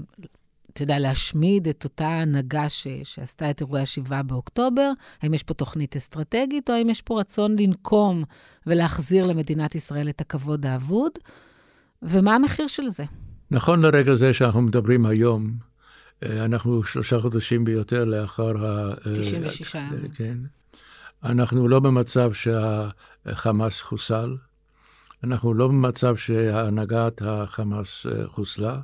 אתה 0.72 0.82
יודע, 0.82 0.98
להשמיד 0.98 1.68
את 1.68 1.84
אותה 1.84 2.08
הנהגה 2.08 2.68
ש, 2.68 2.86
שעשתה 3.04 3.50
את 3.50 3.60
אירועי 3.60 3.82
ה-7 3.82 4.22
באוקטובר? 4.22 4.92
האם 5.22 5.34
יש 5.34 5.42
פה 5.42 5.54
תוכנית 5.54 5.96
אסטרטגית, 5.96 6.70
או 6.70 6.74
האם 6.74 6.90
יש 6.90 7.02
פה 7.02 7.20
רצון 7.20 7.56
לנקום 7.58 8.24
ולהחזיר 8.66 9.26
למדינת 9.26 9.74
ישראל 9.74 10.08
את 10.08 10.20
הכבוד 10.20 10.66
האבוד? 10.66 11.12
ומה 12.02 12.34
המחיר 12.34 12.66
של 12.66 12.88
זה? 12.88 13.04
נכון 13.50 13.83
לרגע 13.83 14.14
זה 14.14 14.33
שאנחנו 14.33 14.62
מדברים 14.62 15.07
היום, 15.07 15.52
אה, 16.23 16.45
אנחנו 16.45 16.85
שלושה 16.85 17.21
חודשים 17.21 17.64
ביותר 17.64 18.04
לאחר 18.04 18.66
ה... 18.66 18.95
96 19.14 19.76
אה, 19.76 19.80
ימים. 19.92 20.11
כן. 20.11 20.37
אנחנו 21.25 21.69
לא 21.69 21.80
במצב 21.80 22.33
שהחמאס 22.33 23.83
חוסל. 23.83 24.37
אנחנו 25.25 25.54
לא 25.54 25.69
במצב 25.69 26.16
שהנהגת 26.16 27.23
החמאס 27.25 28.07
אה, 28.07 28.28
חוסלה. 28.28 28.80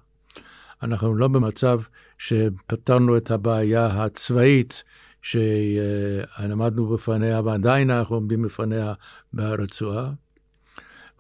אנחנו 0.82 1.14
לא 1.14 1.28
במצב 1.28 1.80
שפתרנו 2.18 3.16
את 3.16 3.30
הבעיה 3.30 3.86
הצבאית 3.86 4.84
שעמדנו 5.22 6.86
בפניה 6.86 7.40
ועדיין 7.40 7.90
אנחנו 7.90 8.14
עומדים 8.14 8.42
בפניה 8.42 8.94
ברצועה. 9.32 10.10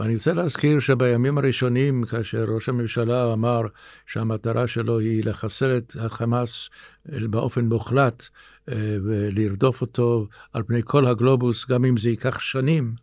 ואני 0.00 0.14
רוצה 0.14 0.32
להזכיר 0.34 0.80
שבימים 0.80 1.38
הראשונים, 1.38 2.04
כאשר 2.04 2.44
ראש 2.48 2.68
הממשלה 2.68 3.32
אמר 3.32 3.60
שהמטרה 4.06 4.66
שלו 4.66 4.98
היא 4.98 5.24
לחסל 5.24 5.76
את 5.76 5.96
החמאס 6.00 6.70
באופן 7.06 7.64
מוחלט 7.64 8.28
אה, 8.68 8.96
ולרדוף 9.04 9.80
אותו 9.80 10.26
על 10.52 10.62
פני 10.62 10.80
כל 10.84 11.06
הגלובוס, 11.06 11.66
גם 11.66 11.84
אם 11.84 11.96
זה 11.96 12.08
ייקח 12.08 12.40
שנים, 12.40 12.94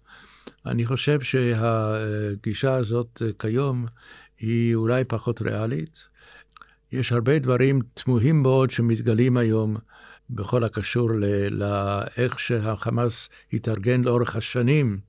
אני 0.65 0.85
חושב 0.85 1.21
שהגישה 1.21 2.75
הזאת 2.75 3.21
כיום 3.39 3.85
היא 4.39 4.75
אולי 4.75 5.03
פחות 5.03 5.41
ריאלית. 5.41 6.07
יש 6.91 7.11
הרבה 7.11 7.39
דברים 7.39 7.79
תמוהים 7.93 8.41
מאוד 8.41 8.71
שמתגלים 8.71 9.37
היום 9.37 9.77
בכל 10.29 10.63
הקשור 10.63 11.09
לאיך 11.51 12.39
שהחמאס 12.39 13.29
התארגן 13.53 14.03
לאורך 14.03 14.35
השנים, 14.35 14.99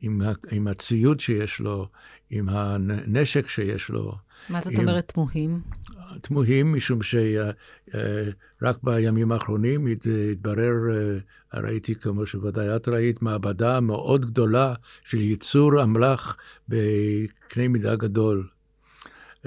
עם, 0.00 0.20
עם 0.50 0.68
הציוד 0.68 1.20
שיש 1.20 1.60
לו, 1.60 1.88
עם 2.30 2.48
הנשק 2.48 3.48
שיש 3.48 3.88
לו. 3.88 4.14
מה 4.48 4.60
זאת 4.60 4.72
עם... 4.72 4.80
אומרת 4.80 5.08
תמוהים? 5.08 5.60
תמוהים, 6.20 6.74
משום 6.74 6.98
שרק 7.02 8.76
בימים 8.82 9.32
האחרונים 9.32 9.86
התברר, 9.86 10.74
אה, 11.54 11.60
ראיתי, 11.60 11.94
כמו 11.94 12.26
שוודאי 12.26 12.76
את 12.76 12.88
ראית, 12.88 13.22
מעבדה 13.22 13.80
מאוד 13.80 14.26
גדולה 14.26 14.74
של 15.04 15.20
ייצור 15.20 15.82
אמל"ח 15.82 16.36
בקנה 16.68 17.68
מידה 17.68 17.96
גדול. 17.96 18.48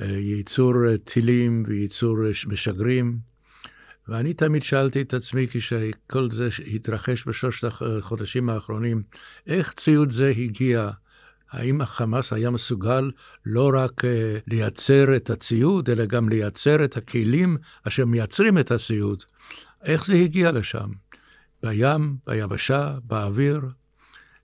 אה, 0.01 0.05
ייצור 0.07 0.73
טילים 1.03 1.63
וייצור 1.67 2.17
משגרים. 2.47 3.28
ואני 4.09 4.33
תמיד 4.33 4.63
שאלתי 4.63 5.01
את 5.01 5.13
עצמי, 5.13 5.47
כשכל 5.49 6.31
זה 6.31 6.49
התרחש 6.73 7.27
בשלושת 7.27 7.67
החודשים 7.81 8.49
האחרונים, 8.49 9.01
איך 9.47 9.73
ציוד 9.73 10.11
זה 10.11 10.33
הגיע 10.37 10.89
האם 11.51 11.81
החמאס 11.81 12.33
היה 12.33 12.49
מסוגל 12.49 13.11
לא 13.45 13.71
רק 13.73 14.03
uh, 14.03 14.07
לייצר 14.47 15.15
את 15.15 15.29
הציוד, 15.29 15.89
אלא 15.89 16.05
גם 16.05 16.29
לייצר 16.29 16.85
את 16.85 16.97
הכלים 16.97 17.57
אשר 17.83 18.05
מייצרים 18.05 18.57
את 18.57 18.71
הציוד? 18.71 19.23
איך 19.83 20.05
זה 20.05 20.13
הגיע 20.13 20.51
לשם? 20.51 20.89
בים, 21.63 22.15
ביבשה, 22.27 22.97
באוויר? 23.03 23.61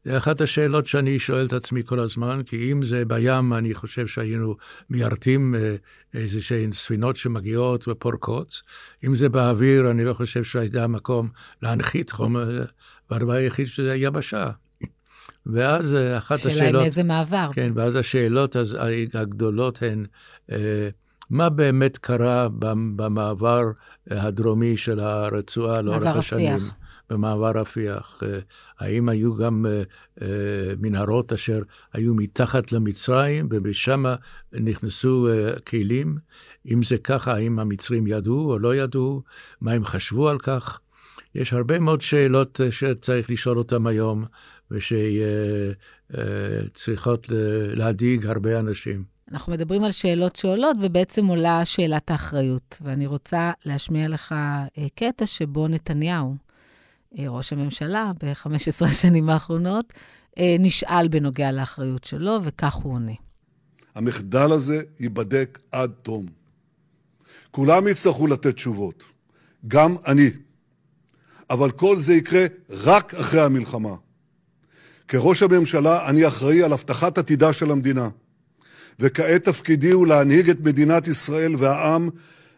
זה 0.06 0.18
אחת 0.18 0.42
השאלות 0.42 0.88
שאני 0.88 1.20
שואל 1.20 1.46
את 1.46 1.54
עצמי 1.54 1.84
כל 1.86 2.00
הזמן, 2.00 2.42
כי 2.46 2.72
אם 2.72 2.86
זה 2.86 3.06
בים, 3.06 3.54
אני 3.54 3.74
חושב 3.74 4.08
שהיינו 4.08 4.56
מיירטים 4.90 5.56
uh, 5.56 6.18
איזה 6.18 6.42
שהן 6.42 6.74
ספינות 6.74 7.16
שמגיעות 7.16 7.88
ופורקות. 7.88 8.62
אם 9.06 9.16
זה 9.16 9.30
באוויר, 9.30 9.92
אני 9.92 10.06
לא 10.06 10.14
חושב 10.14 10.44
שהיה 10.44 10.88
מקום 10.88 11.30
להנחית 11.62 12.12
חומר, 12.12 12.66
והדבר 13.10 13.34
היחיד 13.34 13.68
שזה 13.68 13.96
יבשה. 13.96 14.50
ואז 15.46 15.96
אה, 15.96 16.18
אחת 16.18 16.38
שאלה 16.38 16.54
השאלות... 16.54 16.68
שאלה 16.68 16.80
עם 16.80 16.86
איזה 16.86 17.04
מעבר. 17.04 17.50
כן, 17.54 17.72
ואז 17.76 17.96
השאלות 17.96 18.56
הגדולות 19.14 19.84
הן, 19.84 20.06
אה, 20.52 20.90
מה 21.30 21.50
באמת 21.50 21.98
קרה 21.98 22.48
במעבר 22.96 23.64
הדרומי 24.12 24.78
של 24.78 25.00
הרצועה 25.00 25.82
לאורך 25.82 26.16
השנים? 26.16 26.46
מעבר 26.46 26.56
רפיח. 26.56 26.76
במעבר 27.10 27.52
רפיח. 27.56 28.24
אה, 28.24 28.40
האם 28.80 29.10
היו 29.10 29.36
גם 29.36 29.66
מנהרות 30.78 31.34
אשר 31.34 31.62
היו 31.94 32.14
מתחת 32.16 32.72
למצרים 32.72 33.48
ומשם 33.52 34.04
נכנסו 34.54 35.28
כלים? 35.68 36.18
אם 36.72 36.84
זה 36.84 36.98
ככה, 36.98 37.34
האם 37.34 37.60
המצרים 37.60 38.08
ידעו 38.08 38.52
או 38.52 38.60
לא 38.60 38.76
ידעו? 38.76 39.22
מה 39.62 39.72
הם 39.72 39.86
חשבו 39.86 40.30
על 40.30 40.40
כך? 40.40 40.80
יש 41.36 41.54
הרבה 41.54 41.80
מאוד 41.80 42.02
שאלות 42.02 42.60
שצריך 42.72 43.30
לשאול 43.30 43.58
אותן 43.58 43.88
היום. 43.88 44.26
ושצריכות 46.12 47.28
להדאיג 47.76 48.26
הרבה 48.26 48.60
אנשים. 48.60 49.16
אנחנו 49.32 49.54
מדברים 49.54 49.84
על 49.84 49.92
שאלות 49.92 50.36
שעולות, 50.36 50.78
ובעצם 50.82 51.26
עולה 51.26 51.66
שאלת 51.66 52.12
האחריות. 52.12 52.78
ואני 52.82 53.08
רוצה 53.08 53.52
להשמיע 53.66 54.08
לך 54.08 54.32
אה, 54.78 54.88
קטע 54.96 55.26
שבו 55.26 55.68
נתניהו, 55.68 56.32
אה, 56.32 56.36
ראש 57.20 57.54
הממשלה, 57.54 58.12
ב-15 58.24 58.86
השנים 58.90 59.30
האחרונות, 59.30 59.94
אה, 60.38 60.56
נשאל 60.60 61.08
בנוגע 61.08 61.52
לאחריות 61.52 62.04
שלו, 62.04 62.40
וכך 62.44 62.74
הוא 62.74 62.94
עונה. 62.94 63.12
המחדל 63.96 64.52
הזה 64.52 64.82
ייבדק 65.00 65.60
עד 65.72 65.92
תום. 66.02 66.26
כולם 67.52 67.88
יצטרכו 67.88 68.28
לתת 68.28 68.56
תשובות, 68.56 69.04
גם 69.68 69.96
אני. 70.08 70.30
אבל 71.50 71.72
כל 71.72 72.00
זה 72.00 72.14
יקרה 72.14 72.46
רק 72.70 73.14
אחרי 73.14 73.42
המלחמה. 73.42 73.96
כראש 75.08 75.44
הממשלה 75.44 76.10
אני 76.10 76.28
אחראי 76.28 76.64
על 76.64 76.74
הבטחת 76.74 77.18
עתידה 77.18 77.54
של 77.54 77.72
המדינה, 77.72 78.10
וכעת 79.00 79.44
תפקידי 79.44 79.92
הוא 79.92 80.08
להנהיג 80.08 80.50
את 80.50 80.60
מדינת 80.60 81.08
ישראל 81.08 81.56
והעם 81.56 82.10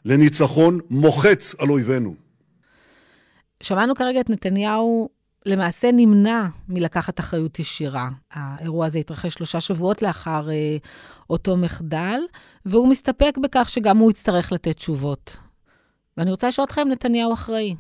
לניצחון 0.06 0.80
מוחץ 0.90 1.56
על 1.58 1.70
אויבינו. 1.70 2.27
שמענו 3.64 3.96
כרגע 3.96 4.20
את 4.20 4.30
נתניהו 4.30 5.10
למעשה 5.46 5.90
נמנע 5.94 6.48
מלקחת 6.70 7.20
אחריות 7.20 7.60
ישירה. 7.60 8.10
האירוע 8.32 8.86
הזה 8.86 9.00
התרחש 9.00 9.34
שלושה 9.34 9.62
שבועות 9.62 10.02
לאחר 10.02 10.50
אה, 10.50 10.78
אותו 11.30 11.58
מחדל, 11.58 12.20
והוא 12.66 12.90
מסתפק 12.90 13.38
בכך 13.44 13.70
שגם 13.70 13.98
הוא 13.98 14.12
יצטרך 14.12 14.52
לתת 14.52 14.76
תשובות. 14.76 15.38
ואני 16.18 16.32
רוצה 16.32 16.48
לשאול 16.48 16.64
אותך 16.64 16.80
אם 16.82 16.90
נתניהו 16.90 17.34
אחראי. 17.34 17.76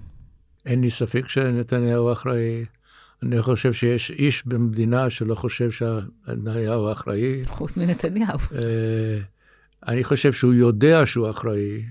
אין 0.66 0.82
לי 0.82 0.92
ספק 0.92 1.28
שנתניהו 1.28 2.12
אחראי. 2.12 2.66
אני 3.24 3.42
חושב 3.42 3.74
שיש 3.74 4.12
איש 4.12 4.46
במדינה 4.46 5.10
שלא 5.10 5.36
חושב 5.36 5.72
שנתניהו 5.72 6.92
אחראי. 6.92 7.46
חוץ 7.46 7.78
מנתניהו. 7.78 8.38
אה, 8.56 9.18
אני 9.88 10.04
חושב 10.04 10.34
שהוא 10.34 10.54
יודע 10.54 11.06
שהוא 11.06 11.30
אחראי, 11.30 11.84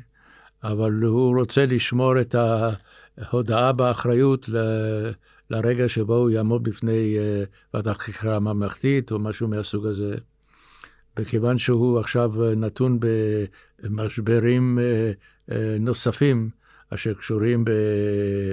אבל 0.64 0.92
הוא 0.92 1.40
רוצה 1.40 1.66
לשמור 1.66 2.20
את 2.20 2.35
ההודעה 3.19 3.73
באחריות 3.73 4.49
ל... 4.49 4.57
לרגע 5.51 5.89
שבו 5.89 6.17
הוא 6.17 6.31
יעמוד 6.31 6.63
בפני 6.63 7.17
אה, 7.19 7.45
ועדת 7.75 7.97
חקירה 7.97 8.41
ממלכתית 8.41 9.13
או 9.13 9.19
משהו 9.19 9.49
מהסוג 9.49 9.87
הזה. 9.87 10.17
וכיוון 11.19 11.59
שהוא 11.59 12.01
עכשיו 12.01 12.33
נתון 12.57 12.99
במשברים 13.83 14.79
אה, 15.51 15.77
נוספים 15.81 16.51
אשר 16.95 17.15
קשורים 17.15 17.65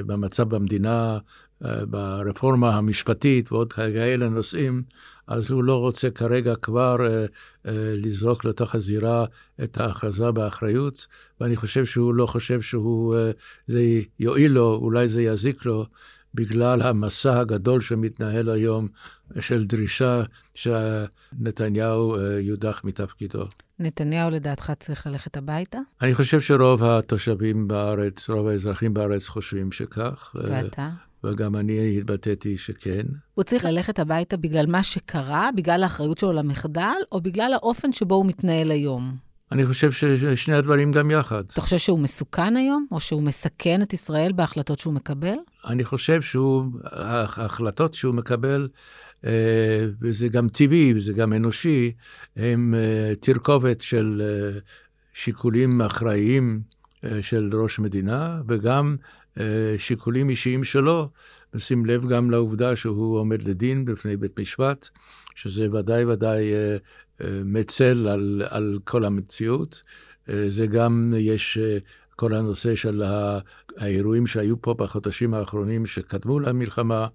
במצב 0.06 0.56
במדינה, 0.56 1.18
ברפורמה 1.62 2.76
המשפטית 2.76 3.52
ועוד 3.52 3.74
כאלה 3.74 4.30
נושאים, 4.30 4.84
אז 5.28 5.52
הוא 5.52 5.64
לא 5.64 5.80
רוצה 5.80 6.10
כרגע 6.10 6.56
כבר 6.62 6.98
אה, 7.02 7.26
אה, 7.68 7.94
לזרוק 7.96 8.46
לתוך 8.46 8.76
הזירה 8.76 9.26
את 9.64 9.78
ההכרזה 9.78 10.32
באחריות, 10.32 11.08
ואני 11.42 11.56
חושב 11.56 11.86
שהוא 11.86 12.14
לא 12.14 12.26
חושב 12.26 12.62
שהוא, 12.62 13.16
אה, 13.16 13.32
זה 13.68 13.82
יועיל 14.20 14.52
לו, 14.52 14.76
אולי 14.82 15.10
זה 15.10 15.22
יזיק 15.22 15.66
לו, 15.66 15.86
בגלל 16.36 16.82
המסע 16.82 17.40
הגדול 17.40 17.82
שמתנהל 17.82 18.50
היום 18.50 18.88
של 19.40 19.66
דרישה 19.66 20.24
שנתניהו 20.56 22.16
יודח 22.40 22.82
מתפקידו. 22.84 23.44
נתניהו 23.80 24.30
לדעתך 24.30 24.72
צריך 24.80 25.08
ללכת 25.08 25.38
הביתה? 25.38 25.78
אני 26.02 26.16
חושב 26.16 26.42
שרוב 26.42 26.84
התושבים 26.84 27.68
בארץ, 27.68 28.30
רוב 28.30 28.48
האזרחים 28.48 28.94
בארץ 28.94 29.28
חושבים 29.28 29.72
שכך. 29.72 30.36
ואתה? 30.36 30.90
וגם 31.24 31.56
אני 31.56 31.98
התבטאתי 31.98 32.58
שכן. 32.58 33.04
הוא 33.34 33.44
צריך 33.44 33.66
ללכת 33.66 34.00
הביתה 34.00 34.38
בגלל 34.38 34.66
מה 34.66 34.84
שקרה, 34.84 35.50
בגלל 35.56 35.84
האחריות 35.84 36.18
שלו 36.18 36.32
למחדל, 36.32 36.96
או 37.12 37.22
בגלל 37.22 37.52
האופן 37.54 37.94
שבו 37.94 38.16
הוא 38.16 38.26
מתנהל 38.26 38.72
היום? 38.72 39.18
אני 39.52 39.66
חושב 39.66 39.92
ששני 39.92 40.56
הדברים 40.56 40.92
גם 40.92 41.12
יחד. 41.12 41.44
אתה 41.54 41.62
חושב 41.62 41.78
שהוא 41.78 42.00
מסוכן 42.00 42.56
היום, 42.56 42.88
או 42.92 43.00
שהוא 43.00 43.24
מסכן 43.24 43.82
את 43.82 43.94
ישראל 43.94 44.32
בהחלטות 44.32 44.80
שהוא 44.80 44.94
מקבל? 44.94 45.36
אני 45.66 45.84
חושב 45.84 46.22
שההחלטות 46.22 47.94
שהוא 47.94 48.16
מקבל, 48.16 48.68
אה, 49.26 49.86
וזה 50.02 50.28
גם 50.28 50.50
טבעי 50.50 50.94
וזה 50.96 51.14
גם 51.14 51.34
אנושי, 51.34 51.92
הם 52.36 52.76
אה, 52.78 53.16
תרכובת 53.20 53.82
של 53.82 54.22
אה, 54.26 54.60
שיקולים 55.14 55.82
אחראיים 55.82 56.62
של 57.22 57.50
ראש 57.54 57.80
מדינה, 57.80 58.42
וגם 58.48 58.96
שיקולים 59.78 60.30
אישיים 60.30 60.64
שלו, 60.64 61.10
נשים 61.54 61.86
לב 61.86 62.08
גם 62.08 62.32
לעובדה 62.32 62.76
שהוא 62.76 63.20
עומד 63.20 63.48
לדין 63.48 63.86
בפני 63.86 64.18
בית 64.18 64.40
משפט, 64.40 64.90
שזה 65.36 65.72
ודאי 65.72 66.06
ודאי 66.06 66.54
אה, 66.54 66.78
אה, 67.22 67.42
מצל 67.46 68.08
על, 68.08 68.42
על 68.50 68.80
כל 68.84 69.06
המציאות. 69.06 69.82
זה 70.50 70.68
גם, 70.68 71.14
יש 71.18 71.58
כל 72.16 72.34
הנושא 72.34 72.76
של 72.76 73.04
האירועים 73.78 74.28
שהיו 74.28 74.62
פה 74.62 74.74
בחודשים 74.74 75.34
האחרונים 75.34 75.86
שקדמו 75.86 76.40
למלחמה, 76.40 77.08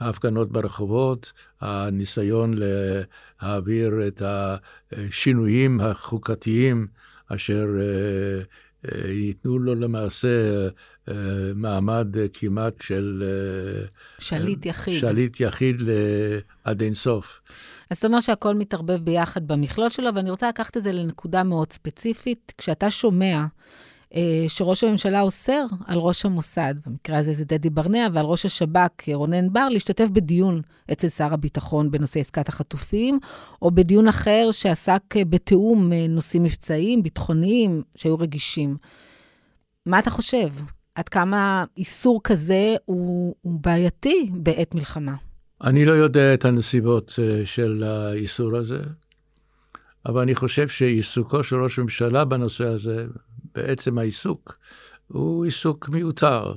ההפגנות 0.00 0.52
ברחובות, 0.52 1.32
הניסיון 1.60 2.54
להעביר 2.56 4.06
את 4.06 4.22
השינויים 4.24 5.80
החוקתיים 5.80 6.86
אשר 7.28 7.66
ייתנו 9.04 9.58
לו 9.58 9.74
למעשה 9.74 10.68
מעמד 11.54 12.08
כמעט 12.32 12.74
של... 12.80 13.24
שליט 14.18 14.66
יחיד. 14.66 15.00
שליט 15.00 15.40
יחיד 15.40 15.76
עד 16.64 16.82
אינסוף. 16.82 17.42
אז 17.90 17.98
אתה 17.98 18.06
אומר 18.06 18.20
שהכל 18.20 18.54
מתערבב 18.54 18.96
ביחד 18.96 19.48
במכלול 19.48 19.90
שלו, 19.90 20.14
ואני 20.14 20.30
רוצה 20.30 20.48
לקחת 20.48 20.76
את 20.76 20.82
זה 20.82 20.92
לנקודה 20.92 21.42
מאוד 21.42 21.72
ספציפית. 21.72 22.52
כשאתה 22.58 22.90
שומע 22.90 23.44
אה, 24.14 24.44
שראש 24.48 24.84
הממשלה 24.84 25.20
אוסר 25.20 25.64
על 25.86 25.98
ראש 25.98 26.24
המוסד, 26.24 26.74
במקרה 26.86 27.18
הזה 27.18 27.32
זה 27.32 27.44
דדי 27.44 27.70
ברנע, 27.70 28.06
ועל 28.12 28.24
ראש 28.24 28.46
השב"כ, 28.46 29.08
רונן 29.14 29.52
בר, 29.52 29.68
להשתתף 29.68 30.08
בדיון 30.12 30.62
אצל 30.92 31.08
שר 31.08 31.34
הביטחון 31.34 31.90
בנושא 31.90 32.20
עסקת 32.20 32.48
החטופים, 32.48 33.18
או 33.62 33.70
בדיון 33.70 34.08
אחר 34.08 34.48
שעסק 34.52 35.02
בתיאום 35.16 35.92
אה, 35.92 36.06
נושאים 36.08 36.42
מבצעיים, 36.42 37.02
ביטחוניים, 37.02 37.82
שהיו 37.96 38.18
רגישים. 38.18 38.76
מה 39.86 39.98
אתה 39.98 40.10
חושב? 40.10 40.48
עד 40.94 41.08
כמה 41.08 41.64
איסור 41.76 42.20
כזה 42.24 42.74
הוא, 42.84 43.34
הוא 43.40 43.60
בעייתי 43.60 44.30
בעת 44.32 44.74
מלחמה? 44.74 45.14
אני 45.62 45.84
לא 45.84 45.92
יודע 45.92 46.34
את 46.34 46.44
הנסיבות 46.44 47.18
אה, 47.22 47.46
של 47.46 47.82
האיסור 47.82 48.56
הזה, 48.56 48.80
אבל 50.06 50.20
אני 50.20 50.34
חושב 50.34 50.68
שעיסוקו 50.68 51.44
של 51.44 51.62
ראש 51.62 51.78
הממשלה 51.78 52.24
בנושא 52.24 52.64
הזה, 52.64 53.06
בעצם 53.54 53.98
העיסוק, 53.98 54.58
הוא 55.06 55.44
עיסוק 55.44 55.88
מיותר. 55.88 56.54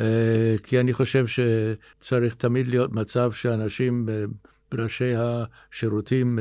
אה, 0.00 0.54
כי 0.62 0.80
אני 0.80 0.92
חושב 0.92 1.24
שצריך 1.26 2.34
תמיד 2.34 2.68
להיות 2.68 2.92
מצב 2.92 3.32
שאנשים, 3.32 4.08
אה, 4.08 4.24
ראשי 4.74 5.12
השירותים, 5.16 6.38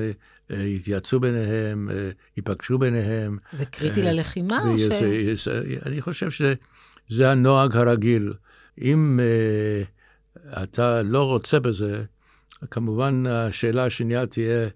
יתייעצו 0.49 1.19
ביניהם, 1.19 1.89
ייפגשו 2.37 2.77
ביניהם. 2.77 3.37
זה 3.53 3.65
קריטי 3.65 4.01
ללחימה 4.01 4.59
או 4.67 4.77
ש... 5.35 5.47
אני 5.85 6.01
חושב 6.01 6.31
שזה 6.31 6.53
הנוהג 7.19 7.77
הרגיל. 7.77 8.33
אם 8.81 9.19
אתה 10.63 11.01
לא 11.01 11.23
רוצה 11.23 11.59
בזה, 11.59 12.03
כמובן 12.71 13.25
השאלה 13.25 13.85
השנייה 13.85 14.25
תהיה, 14.25 14.69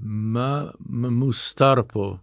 מה 0.00 0.64
מוסתר 1.10 1.74
פה 1.86 2.16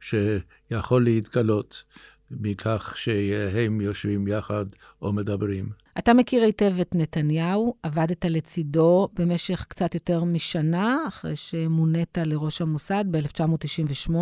שיכול 0.00 1.04
להתגלות 1.04 1.82
מכך 2.30 2.94
שהם 2.96 3.80
יושבים 3.80 4.28
יחד 4.28 4.66
או 5.02 5.12
מדברים? 5.12 5.68
אתה 5.98 6.14
מכיר 6.14 6.42
היטב 6.42 6.80
את 6.80 6.94
נתניהו, 6.94 7.74
עבדת 7.82 8.24
לצידו 8.24 9.08
במשך 9.14 9.66
קצת 9.68 9.94
יותר 9.94 10.24
משנה, 10.24 10.98
אחרי 11.08 11.36
שמונית 11.36 12.18
לראש 12.18 12.62
המוסד 12.62 13.04
ב-1998. 13.10 14.14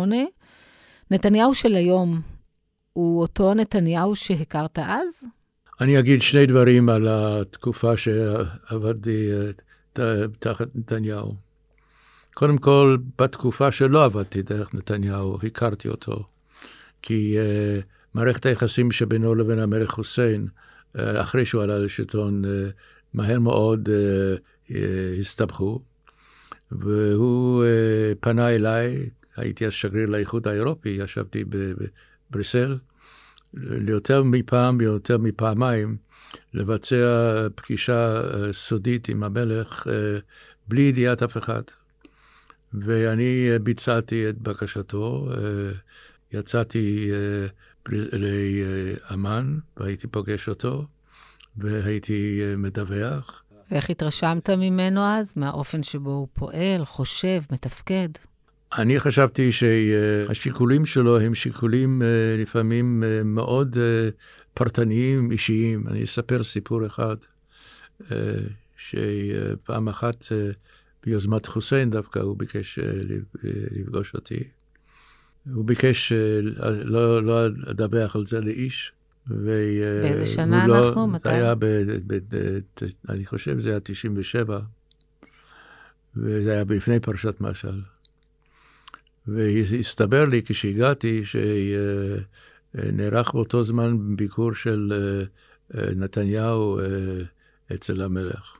נתניהו 1.11 1.53
של 1.53 1.75
היום 1.75 2.21
הוא 2.93 3.21
אותו 3.21 3.53
נתניהו 3.53 4.15
שהכרת 4.15 4.79
אז? 4.79 5.23
אני 5.81 5.99
אגיד 5.99 6.21
שני 6.21 6.45
דברים 6.45 6.89
על 6.89 7.07
התקופה 7.09 7.97
שעבדתי 7.97 9.31
אה, 9.99 10.27
תחת 10.39 10.67
נתניהו. 10.75 11.35
קודם 12.33 12.57
כל, 12.57 12.97
בתקופה 13.19 13.71
שלא 13.71 14.05
עבדתי 14.05 14.41
דרך 14.41 14.73
נתניהו, 14.73 15.37
הכרתי 15.43 15.87
אותו. 15.87 16.23
כי 17.01 17.37
uh, 17.37 17.85
מערכת 18.13 18.45
היחסים 18.45 18.91
שבינו 18.91 19.35
לבין 19.35 19.59
המלך 19.59 19.91
חוסיין, 19.91 20.47
uh, 20.47 20.99
אחרי 20.99 21.45
שהוא 21.45 21.63
עלה 21.63 21.77
לשלטון, 21.77 22.45
uh, 22.45 22.47
מהר 23.13 23.39
מאוד 23.39 23.89
uh, 23.89 24.71
uh, 24.71 24.73
הסתבכו. 25.19 25.81
והוא 26.71 27.63
uh, 27.63 28.15
פנה 28.19 28.49
אליי, 28.49 29.09
הייתי 29.37 29.65
אז 29.65 29.73
שגריר 29.73 30.05
לאיחוד 30.05 30.47
האירופי, 30.47 30.89
ישבתי 30.89 31.43
בבריסל, 32.31 32.77
ליותר 33.53 34.23
מפעם 34.23 34.77
ויותר 34.79 35.17
מפעמיים 35.17 35.97
לבצע 36.53 37.47
פגישה 37.55 38.21
אה, 38.21 38.53
סודית 38.53 39.09
עם 39.09 39.23
המלך 39.23 39.87
אה, 39.87 40.19
בלי 40.67 40.81
ידיעת 40.81 41.23
אף 41.23 41.37
אחד. 41.37 41.61
ואני 42.73 43.47
אה, 43.51 43.59
ביצעתי 43.59 44.29
את 44.29 44.37
בקשתו, 44.37 45.29
יצאתי 46.31 47.11
לאמן 47.89 49.57
והייתי 49.77 50.07
פוגש 50.07 50.49
אותו 50.49 50.85
והייתי 51.57 52.41
מדווח. 52.57 53.43
ואיך 53.71 53.89
התרשמת 53.89 54.49
ממנו 54.49 55.01
אז? 55.01 55.33
מהאופן 55.35 55.83
שבו 55.83 56.09
הוא 56.09 56.27
פועל, 56.33 56.85
חושב, 56.85 57.41
מתפקד? 57.51 58.09
אני 58.77 58.99
חשבתי 58.99 59.51
שהשיקולים 59.51 60.85
שלו 60.85 61.19
הם 61.19 61.35
שיקולים 61.35 62.01
אה, 62.01 62.07
לפעמים 62.41 63.03
אה, 63.03 63.23
מאוד 63.23 63.77
אה, 63.77 64.09
פרטניים, 64.53 65.31
אישיים. 65.31 65.87
אני 65.87 66.03
אספר 66.03 66.43
סיפור 66.43 66.85
אחד, 66.85 67.15
שפעם 68.77 69.87
אחת 69.87 70.25
ביוזמת 71.03 71.45
חוסיין 71.45 71.89
דווקא 71.89 72.19
הוא 72.19 72.37
ביקש 72.37 72.79
לפגוש 73.71 74.13
אותי. 74.13 74.43
הוא 75.53 75.65
ביקש 75.65 76.11
לא, 76.83 77.23
לא 77.23 77.47
לדווח 77.47 78.15
על 78.15 78.25
זה 78.25 78.41
לאיש. 78.41 78.91
באיזה 79.27 80.25
שנה 80.25 80.67
לא, 80.67 80.87
אנחנו? 80.87 81.07
מתי? 81.07 81.23
זה 81.23 81.35
היה, 81.35 81.55
ב, 81.55 81.65
ב, 82.07 82.19
ב, 82.35 82.59
אני 83.09 83.25
חושב 83.25 83.59
שזה 83.59 83.69
היה 83.69 83.79
97, 83.79 84.59
וזה 86.15 86.51
היה 86.51 86.63
לפני 86.69 86.99
פרשת 86.99 87.41
משל. 87.41 87.81
והסתבר 89.27 90.25
לי 90.25 90.41
כשהגעתי 90.45 91.21
שנערך 92.75 93.33
באותו 93.33 93.63
זמן 93.63 94.15
ביקור 94.15 94.53
של 94.53 94.93
אה, 94.93 95.23
אה, 95.77 95.89
נתניהו 95.95 96.79
אה, 96.79 96.85
אצל 97.73 98.01
המלך. 98.01 98.57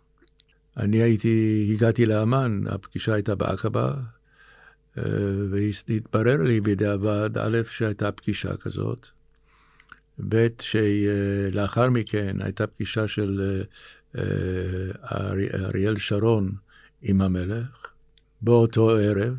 אני 0.77 0.97
הייתי, 0.97 1.67
הגעתי 1.73 2.05
לאמן, 2.05 2.61
הפגישה 2.67 3.13
הייתה 3.13 3.35
בעקבה, 3.35 3.93
והתברר 5.49 6.41
לי 6.43 6.61
בדיעבד, 6.61 7.37
א', 7.37 7.57
שהייתה 7.67 8.11
פגישה 8.11 8.57
כזאת, 8.57 9.07
ב', 10.29 10.47
שלאחר 10.59 11.89
מכן 11.89 12.37
הייתה 12.39 12.67
פגישה 12.67 13.07
של 13.07 13.63
אריאל 15.65 15.97
שרון 15.97 16.51
עם 17.01 17.21
המלך, 17.21 17.93
באותו 18.41 18.89
ערב, 18.89 19.37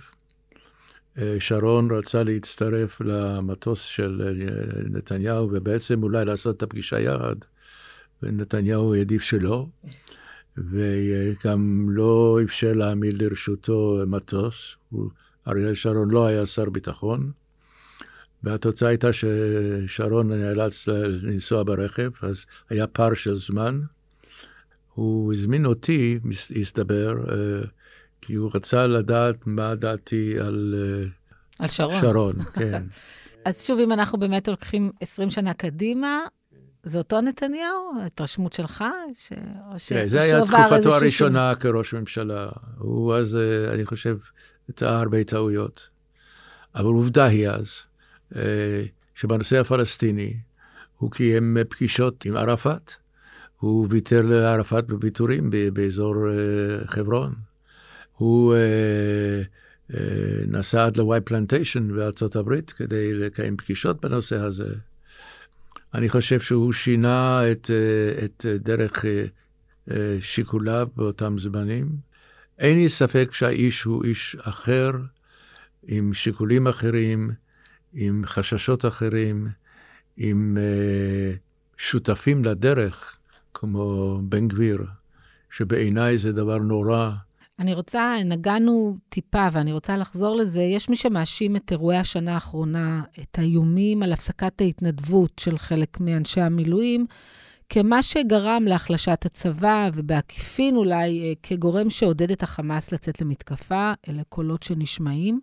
שרון 1.38 1.90
רצה 1.90 2.22
להצטרף 2.22 3.00
למטוס 3.00 3.82
של 3.82 4.22
אה, 4.24 4.82
נתניהו, 4.90 5.48
ובעצם 5.52 6.02
אולי 6.02 6.24
לעשות 6.24 6.56
את 6.56 6.62
הפגישה 6.62 7.00
יחד, 7.00 7.36
ונתניהו 8.22 8.94
העדיף 8.94 9.22
שלא, 9.22 9.66
וגם 10.56 11.86
לא 11.88 12.38
אפשר 12.44 12.72
להעמיד 12.72 13.22
לרשותו 13.22 13.98
מטוס. 14.06 14.76
אריאל 15.48 15.74
שרון 15.74 16.10
לא 16.10 16.26
היה 16.26 16.46
שר 16.46 16.70
ביטחון, 16.70 17.30
והתוצאה 18.42 18.88
הייתה 18.88 19.08
ששרון 19.12 20.32
נאלץ 20.32 20.88
לנסוע 20.88 21.62
ברכב, 21.62 22.10
אז 22.22 22.44
היה 22.70 22.86
פער 22.86 23.14
של 23.14 23.34
זמן. 23.34 23.80
הוא 24.94 25.32
הזמין 25.32 25.66
אותי, 25.66 26.18
הסתבר, 26.60 27.16
אה, 27.30 27.62
כי 28.22 28.34
הוא 28.34 28.50
רצה 28.54 28.86
לדעת 28.86 29.36
מה 29.46 29.74
דעתי 29.74 30.34
על... 30.40 30.74
אה, 30.78 31.08
על 31.58 31.68
שרון. 31.68 32.00
שרון, 32.00 32.34
כן. 32.58 32.82
אז 33.44 33.62
שוב, 33.62 33.78
אם 33.78 33.92
אנחנו 33.92 34.18
באמת 34.18 34.48
הולכים 34.48 34.90
20 35.00 35.30
שנה 35.30 35.54
קדימה, 35.54 36.20
זה 36.82 36.98
אותו 36.98 37.20
נתניהו? 37.20 37.92
ההתרשמות 38.02 38.52
שלך? 38.52 38.84
ש... 39.14 39.32
או 39.72 39.78
ש... 39.78 39.92
כן, 39.92 40.08
זה 40.08 40.20
היה 40.22 40.40
תקופתו 40.46 40.94
הראשונה 40.94 41.52
ש... 41.58 41.62
כראש 41.62 41.94
ממשלה. 41.94 42.48
הוא 42.78 43.14
אז, 43.14 43.36
אה, 43.36 43.74
אני 43.74 43.86
חושב, 43.86 44.18
טעה 44.74 45.00
הרבה 45.00 45.24
טעויות. 45.24 45.88
אבל 46.74 46.84
עובדה 46.84 47.24
היא 47.24 47.48
אז, 47.48 47.68
אה, 48.36 48.84
שבנושא 49.14 49.60
הפלסטיני, 49.60 50.36
הוא 50.98 51.10
קיים 51.10 51.56
פגישות 51.68 52.24
עם 52.24 52.36
ערפאת. 52.36 52.92
הוא 53.58 53.86
ויתר 53.90 54.22
לערפאת 54.22 54.86
בוויתורים 54.86 55.50
באזור 55.72 56.14
חברון. 56.86 57.34
הוא 58.16 58.54
אה, 58.54 59.42
אה, 59.94 60.44
נסע 60.46 60.86
עד 60.86 60.96
לוואי 60.96 61.20
פלנטיישן 61.20 61.96
בארצות 61.96 62.36
הברית 62.36 62.72
כדי 62.72 63.14
לקיים 63.14 63.56
פגישות 63.56 64.00
בנושא 64.00 64.36
הזה. 64.36 64.74
אני 65.94 66.08
חושב 66.08 66.40
שהוא 66.40 66.72
שינה 66.72 67.40
את, 67.52 67.70
אה, 67.70 68.24
את 68.24 68.46
דרך 68.60 69.04
אה, 69.04 69.24
אה, 69.90 70.16
שיקוליו 70.20 70.88
באותם 70.96 71.38
זמנים. 71.38 71.88
אין 72.58 72.78
לי 72.78 72.88
ספק 72.88 73.28
שהאיש 73.32 73.82
הוא 73.82 74.04
איש 74.04 74.36
אחר, 74.40 74.90
עם 75.88 76.14
שיקולים 76.14 76.68
אחרים, 76.68 77.30
עם 77.94 78.22
חששות 78.26 78.84
אחרים, 78.84 79.48
עם 80.16 80.58
אה, 80.60 81.34
שותפים 81.76 82.44
לדרך, 82.44 83.16
כמו 83.54 84.20
בן 84.24 84.48
גביר, 84.48 84.84
שבעיניי 85.50 86.18
זה 86.18 86.32
דבר 86.32 86.58
נורא. 86.58 87.10
אני 87.62 87.74
רוצה, 87.74 88.16
נגענו 88.24 88.96
טיפה, 89.08 89.48
ואני 89.52 89.72
רוצה 89.72 89.96
לחזור 89.96 90.36
לזה. 90.36 90.62
יש 90.62 90.88
מי 90.88 90.96
שמאשים 90.96 91.56
את 91.56 91.72
אירועי 91.72 91.98
השנה 91.98 92.34
האחרונה, 92.34 93.02
את 93.20 93.38
האיומים 93.38 94.02
על 94.02 94.12
הפסקת 94.12 94.60
ההתנדבות 94.60 95.38
של 95.40 95.58
חלק 95.58 96.00
מאנשי 96.00 96.40
המילואים, 96.40 97.06
כמה 97.68 98.02
שגרם 98.02 98.62
להחלשת 98.66 99.26
הצבא, 99.26 99.90
ובעקיפין 99.94 100.76
אולי 100.76 101.20
אה, 101.20 101.32
כגורם 101.42 101.90
שעודד 101.90 102.30
את 102.30 102.42
החמאס 102.42 102.92
לצאת 102.92 103.20
למתקפה. 103.20 103.92
אלה 104.08 104.22
קולות 104.28 104.62
שנשמעים. 104.62 105.40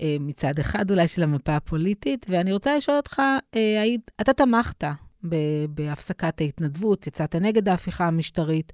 אה, 0.00 0.16
מצד 0.20 0.58
אחד 0.58 0.90
אולי 0.90 1.08
של 1.08 1.22
המפה 1.22 1.56
הפוליטית, 1.56 2.26
ואני 2.28 2.52
רוצה 2.52 2.76
לשאול 2.76 2.96
אותך, 2.96 3.22
אה, 3.54 3.84
אתה 4.20 4.32
תמכת 4.32 4.84
בהפסקת 5.68 6.40
ההתנדבות, 6.40 7.06
יצאת 7.06 7.34
נגד 7.36 7.68
ההפיכה 7.68 8.06
המשטרית. 8.06 8.72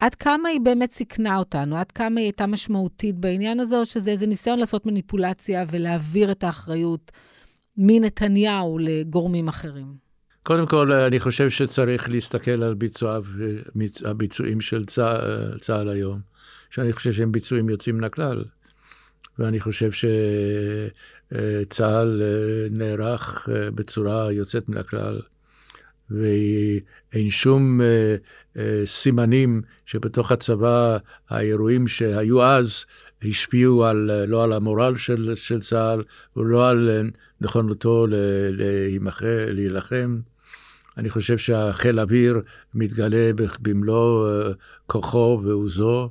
עד 0.00 0.14
כמה 0.14 0.48
היא 0.48 0.60
באמת 0.60 0.92
סיכנה 0.92 1.36
אותנו? 1.36 1.76
עד 1.76 1.92
כמה 1.92 2.20
היא 2.20 2.26
הייתה 2.26 2.46
משמעותית 2.46 3.16
בעניין 3.16 3.60
הזה, 3.60 3.76
או 3.76 3.86
שזה 3.86 4.10
איזה 4.10 4.26
ניסיון 4.26 4.58
לעשות 4.58 4.86
מניפולציה 4.86 5.64
ולהעביר 5.70 6.30
את 6.30 6.44
האחריות 6.44 7.10
מנתניהו 7.76 8.78
לגורמים 8.78 9.48
אחרים? 9.48 10.08
קודם 10.42 10.66
כל, 10.66 10.92
אני 10.92 11.20
חושב 11.20 11.50
שצריך 11.50 12.10
להסתכל 12.10 12.62
על 12.62 12.74
ביצועיו, 12.74 13.24
הביצועים 14.04 14.60
של 14.60 14.84
צה"ל, 14.84 15.58
צה"ל 15.60 15.88
היום, 15.88 16.20
שאני 16.70 16.92
חושב 16.92 17.12
שהם 17.12 17.32
ביצועים 17.32 17.68
יוצאים 17.68 17.96
מן 17.96 18.04
הכלל. 18.04 18.44
ואני 19.38 19.60
חושב 19.60 19.90
שצה"ל 21.32 22.22
אה, 22.22 22.66
נערך 22.70 23.48
אה, 23.52 23.70
בצורה 23.70 24.32
יוצאת 24.32 24.68
מן 24.68 24.76
הכלל, 24.76 25.20
ואין 26.10 27.30
שום 27.30 27.80
אה, 27.80 28.82
סימנים 28.84 29.62
שבתוך 29.86 30.32
הצבא 30.32 30.98
האירועים 31.28 31.88
שהיו 31.88 32.42
אז 32.42 32.84
השפיעו 33.22 33.84
על, 33.84 34.24
לא 34.26 34.44
על 34.44 34.52
המורל 34.52 34.96
של, 34.96 35.32
של 35.36 35.60
צה"ל 35.60 36.02
ולא 36.36 36.68
על 36.68 37.10
נכונותו 37.40 38.06
להילחם. 39.48 40.20
אני 40.96 41.10
חושב 41.10 41.38
שהחיל 41.38 41.98
האוויר 41.98 42.40
מתגלה 42.74 43.30
במלוא 43.60 44.28
כוחו 44.86 45.40
ועוזו. 45.44 46.10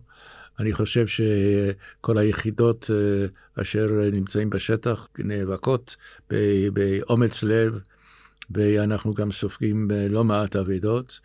אני 0.59 0.73
חושב 0.73 1.07
שכל 1.07 2.17
היחידות 2.17 2.91
אה, 2.93 3.61
אשר 3.61 3.87
נמצאים 4.11 4.49
בשטח 4.49 5.07
נאבקות 5.19 5.95
באומץ 6.73 7.43
לב, 7.43 7.79
ואנחנו 8.51 9.13
גם 9.13 9.31
סופגים 9.31 9.87
לא 10.09 10.23
מעט 10.23 10.55
אבדות. 10.55 11.19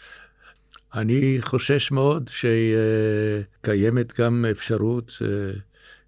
אני 0.94 1.38
חושש 1.40 1.90
מאוד 1.90 2.30
שקיימת 3.62 4.20
גם 4.20 4.44
אפשרות 4.50 5.12
אה, 5.22 5.60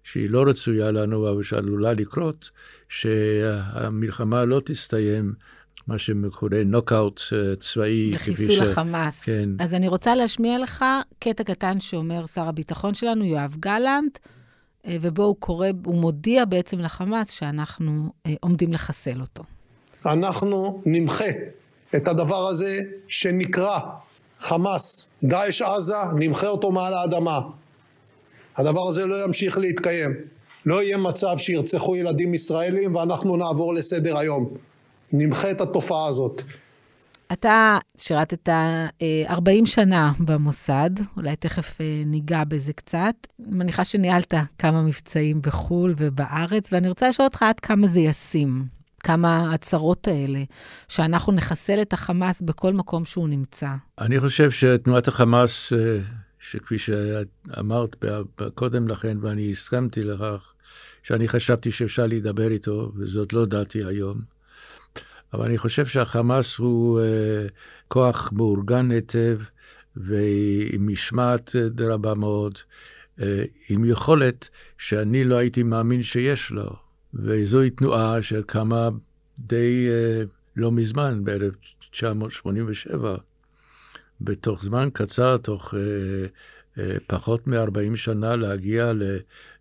שהיא 0.03 0.29
לא 0.29 0.43
רצויה 0.47 0.91
לנו, 0.91 1.31
אבל 1.31 1.43
שעלולה 1.43 1.93
לקרות, 1.93 2.49
שהמלחמה 2.89 4.45
לא 4.45 4.61
תסתיים 4.65 5.33
מה 5.87 5.99
שמכונה 5.99 6.63
נוקאוט 6.63 7.21
אה, 7.33 7.55
צבאי. 7.55 8.11
בחיסול 8.13 8.55
ש... 8.55 8.59
החמאס. 8.59 9.23
כן. 9.23 9.49
אז 9.59 9.73
אני 9.73 9.87
רוצה 9.87 10.15
להשמיע 10.15 10.59
לך 10.59 10.85
קטע 11.19 11.43
קטן 11.43 11.79
שאומר 11.79 12.25
שר 12.25 12.47
הביטחון 12.47 12.93
שלנו, 12.93 13.25
יואב 13.25 13.55
גלנט, 13.59 14.17
אה, 14.85 14.97
ובו 15.01 15.23
הוא 15.23 15.35
קורא, 15.39 15.67
הוא 15.85 16.01
מודיע 16.01 16.45
בעצם 16.45 16.79
לחמאס 16.79 17.31
שאנחנו 17.31 18.13
עומדים 18.41 18.73
לחסל 18.73 19.21
אותו. 19.21 19.43
אנחנו 20.05 20.81
נמחה 20.85 21.29
את 21.95 22.07
הדבר 22.07 22.47
הזה 22.47 22.81
שנקרא 23.07 23.79
חמאס, 24.39 25.07
דאעש 25.23 25.61
עזה, 25.61 25.97
נמחה 26.15 26.47
אותו 26.47 26.71
מעל 26.71 26.93
האדמה. 26.93 27.39
הדבר 28.57 28.87
הזה 28.87 29.05
לא 29.05 29.23
ימשיך 29.23 29.57
להתקיים. 29.57 30.13
לא 30.65 30.83
יהיה 30.83 30.97
מצב 30.97 31.37
שירצחו 31.37 31.95
ילדים 31.95 32.33
ישראלים 32.33 32.95
ואנחנו 32.95 33.37
נעבור 33.37 33.73
לסדר 33.73 34.17
היום. 34.17 34.49
נמחה 35.11 35.51
את 35.51 35.61
התופעה 35.61 36.07
הזאת. 36.07 36.41
אתה 37.31 37.77
שירתת 37.97 38.49
40 39.29 39.63
אה, 39.63 39.67
שנה 39.67 40.11
במוסד, 40.19 40.89
אולי 41.17 41.35
תכף 41.35 41.81
אה, 41.81 42.03
ניגע 42.05 42.43
בזה 42.43 42.73
קצת. 42.73 43.15
מניחה 43.39 43.85
שניהלת 43.85 44.33
כמה 44.57 44.81
מבצעים 44.81 45.41
בחו"ל 45.41 45.93
ובארץ, 45.97 46.73
ואני 46.73 46.89
רוצה 46.89 47.09
לשאול 47.09 47.25
אותך 47.25 47.43
עד 47.43 47.59
כמה 47.59 47.87
זה 47.87 47.99
ישים, 47.99 48.65
כמה 49.05 49.53
הצהרות 49.53 50.07
האלה, 50.07 50.43
שאנחנו 50.87 51.33
נחסל 51.33 51.81
את 51.81 51.93
החמאס 51.93 52.41
בכל 52.41 52.73
מקום 52.73 53.05
שהוא 53.05 53.29
נמצא. 53.29 53.67
אני 53.99 54.19
חושב 54.19 54.51
שתנועת 54.51 55.07
החמאס, 55.07 55.73
אה, 55.73 55.99
שכפי 56.39 56.79
שאמרת 56.79 57.95
קודם 58.55 58.87
לכן, 58.87 59.17
ואני 59.21 59.51
הסכמתי 59.51 60.03
לכך, 60.03 60.53
שאני 61.03 61.27
חשבתי 61.27 61.71
שאפשר 61.71 62.07
להידבר 62.07 62.51
איתו, 62.51 62.91
וזאת 62.95 63.33
לא 63.33 63.45
דעתי 63.45 63.83
היום. 63.83 64.21
אבל 65.33 65.45
אני 65.45 65.57
חושב 65.57 65.85
שהחמאס 65.85 66.57
הוא 66.57 66.99
uh, 66.99 67.03
כוח 67.87 68.31
מאורגן 68.33 68.91
היטב 68.91 69.39
ועם 69.95 70.87
משמעת 70.87 71.55
רבה 71.79 72.13
מאוד, 72.13 72.57
עם 73.69 73.85
יכולת 73.85 74.49
שאני 74.77 75.23
לא 75.23 75.35
הייתי 75.35 75.63
מאמין 75.63 76.03
שיש 76.03 76.51
לו. 76.51 76.84
וזוהי 77.15 77.69
תנועה 77.69 78.23
שקמה 78.23 78.89
די 79.39 79.87
uh, 79.89 80.27
לא 80.55 80.71
מזמן, 80.71 81.21
ב-1987. 81.23 82.97
בתוך 84.21 84.63
זמן 84.63 84.89
קצר, 84.93 85.37
תוך 85.37 85.73
uh, 85.73 85.77
uh, 86.77 86.81
פחות 87.07 87.47
מ-40 87.47 87.95
שנה, 87.97 88.35
להגיע 88.35 88.93
ל... 88.93 89.03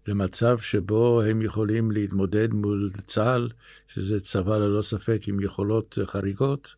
למצב 0.06 0.58
שבו 0.58 1.22
הם 1.22 1.42
יכולים 1.42 1.90
להתמודד 1.90 2.52
מול 2.52 2.90
צה"ל, 3.06 3.48
שזה 3.88 4.20
צבא 4.20 4.58
ללא 4.58 4.82
ספק 4.82 5.20
עם 5.26 5.40
יכולות 5.40 5.98
חריגות. 6.04 6.74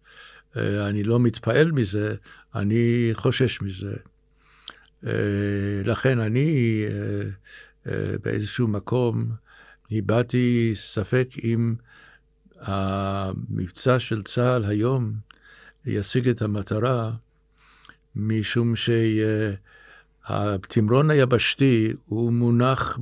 אני 0.56 1.04
לא 1.04 1.20
מתפעל 1.20 1.72
מזה, 1.72 2.14
אני 2.54 3.10
חושש 3.12 3.58
מזה. 3.62 3.94
לכן 5.84 6.18
אני 6.18 6.84
באיזשהו 8.22 8.68
מקום 8.68 9.30
הבעתי 9.90 10.72
ספק 10.74 11.28
אם 11.44 11.74
המבצע 12.60 13.98
של 13.98 14.22
צה"ל 14.22 14.64
היום 14.64 15.12
ישיג 15.86 16.28
את 16.28 16.42
המטרה, 16.42 17.12
משום 18.16 18.76
ש... 18.76 18.90
התמרון 20.26 21.10
היבשתי 21.10 21.92
הוא 22.06 22.32
מונח 22.32 22.98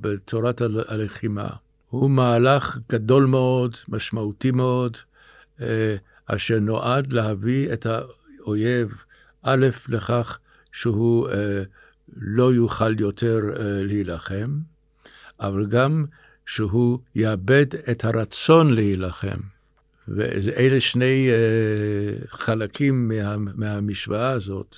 בתורת 0.00 0.60
הלחימה. 0.88 1.48
הוא 1.90 2.10
מהלך 2.10 2.78
גדול 2.92 3.24
מאוד, 3.24 3.76
משמעותי 3.88 4.50
מאוד, 4.50 4.96
אה, 5.60 5.96
אשר 6.26 6.58
נועד 6.60 7.12
להביא 7.12 7.72
את 7.72 7.86
האויב, 7.86 9.04
א', 9.42 9.66
לכך 9.88 10.38
שהוא 10.72 11.28
אה, 11.28 11.62
לא 12.16 12.54
יוכל 12.54 13.00
יותר 13.00 13.40
אה, 13.56 13.82
להילחם, 13.84 14.58
אבל 15.40 15.66
גם 15.66 16.04
שהוא 16.46 16.98
יאבד 17.14 17.66
את 17.90 18.04
הרצון 18.04 18.74
להילחם. 18.74 19.38
ואלה 20.08 20.80
שני 20.80 21.28
חלקים 22.28 23.08
מה, 23.08 23.36
מהמשוואה 23.36 24.30
הזאת. 24.30 24.76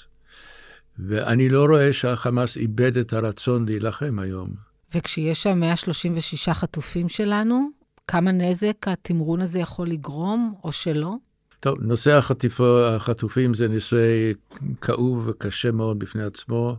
ואני 0.99 1.49
לא 1.49 1.65
רואה 1.65 1.93
שהחמאס 1.93 2.57
איבד 2.57 2.99
את 2.99 3.13
הרצון 3.13 3.67
להילחם 3.67 4.19
היום. 4.19 4.51
וכשיש 4.95 5.43
שם 5.43 5.61
136 5.61 6.49
חטופים 6.49 7.09
שלנו, 7.09 7.69
כמה 8.07 8.33
נזק 8.33 8.89
התמרון 8.89 9.41
הזה 9.41 9.59
יכול 9.59 9.89
לגרום, 9.89 10.55
או 10.65 10.73
שלא? 10.73 11.15
טוב, 11.61 11.79
נושא 11.81 12.17
החטיפ... 12.17 12.61
החטופים 12.61 13.55
זה 13.55 13.69
נושא 13.69 14.33
כאוב 14.81 15.25
וקשה 15.27 15.73
מאוד 15.73 15.99
בפני 15.99 16.23
עצמו. 16.23 16.77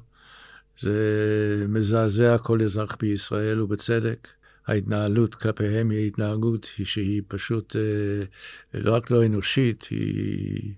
זה 0.80 1.66
מזעזע 1.70 2.38
כל 2.38 2.62
אזרח 2.62 2.98
בישראל, 3.00 3.62
ובצדק. 3.62 4.28
ההתנהלות 4.68 5.36
כלפיהם 5.36 5.90
היא 5.90 6.08
התנהגות 6.08 6.72
שהיא 6.84 7.22
פשוט 7.28 7.76
אה, 7.76 8.26
לא 8.74 8.96
רק 8.96 9.12
לא 9.12 9.26
אנושית, 9.26 9.88
היא 9.90 10.74